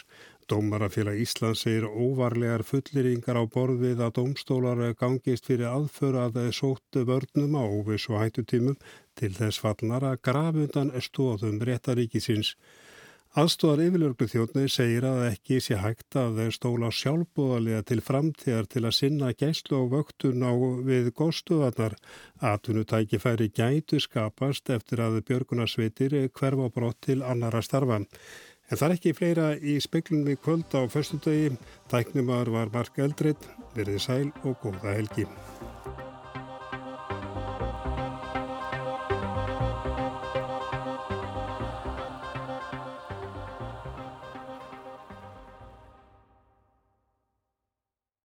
Dómarafélag 0.49 1.21
Íslands 1.21 1.67
segir 1.67 1.85
óvarlegar 1.85 2.65
fulleringar 2.65 3.37
á 3.37 3.45
borð 3.45 3.85
við 3.85 4.01
að 4.07 4.15
dómstólar 4.23 4.81
gangist 4.97 5.45
fyrir 5.51 5.69
aðföra 5.69 6.31
að 6.31 6.41
sótt 6.57 6.97
vörnum 7.13 7.61
á 7.61 7.63
óvis 7.69 8.09
og 8.09 8.23
hættutímum 8.23 8.81
til 9.13 9.35
þess 9.37 9.61
fallnar 9.61 10.09
að 10.15 10.23
grafundan 10.25 10.97
stóðum 10.97 11.61
réttaríkisins. 11.61 12.55
Aðstóðar 13.35 13.81
yfirlörglu 13.89 14.29
þjóðnir 14.31 14.71
segir 14.71 15.05
að 15.09 15.25
ekki 15.33 15.57
sé 15.59 15.75
hægt 15.83 16.15
að 16.15 16.37
þeir 16.39 16.53
stóla 16.55 16.91
sjálfbúðalega 16.95 17.81
til 17.89 17.99
framtíðar 18.07 18.69
til 18.71 18.83
að 18.85 18.95
sinna 18.95 19.33
gæslu 19.35 19.81
og 19.81 19.89
vöktun 19.91 20.47
á 20.47 20.55
við 20.87 21.11
góðstuðarnar. 21.19 21.97
Atunutæki 22.39 23.19
færi 23.19 23.51
gætu 23.51 23.99
skapast 23.99 24.71
eftir 24.71 25.03
að 25.03 25.19
björgunarsveitir 25.27 26.15
hverfa 26.31 26.71
brott 26.79 27.03
til 27.09 27.27
annara 27.27 27.59
starfan. 27.67 28.07
En 28.71 28.79
það 28.79 28.87
er 28.87 28.97
ekki 29.01 29.17
fleira 29.19 29.51
í 29.59 29.81
speiklunum 29.83 30.31
í 30.31 30.39
kvöld 30.39 30.71
á 30.71 30.87
förstundagi. 30.87 31.59
Tæknumar 31.91 32.55
var 32.55 32.71
Mark 32.71 33.03
Eldred, 33.03 33.51
verið 33.75 33.99
sæl 34.07 34.31
og 34.47 34.61
góða 34.63 34.95
helgi. 34.95 35.27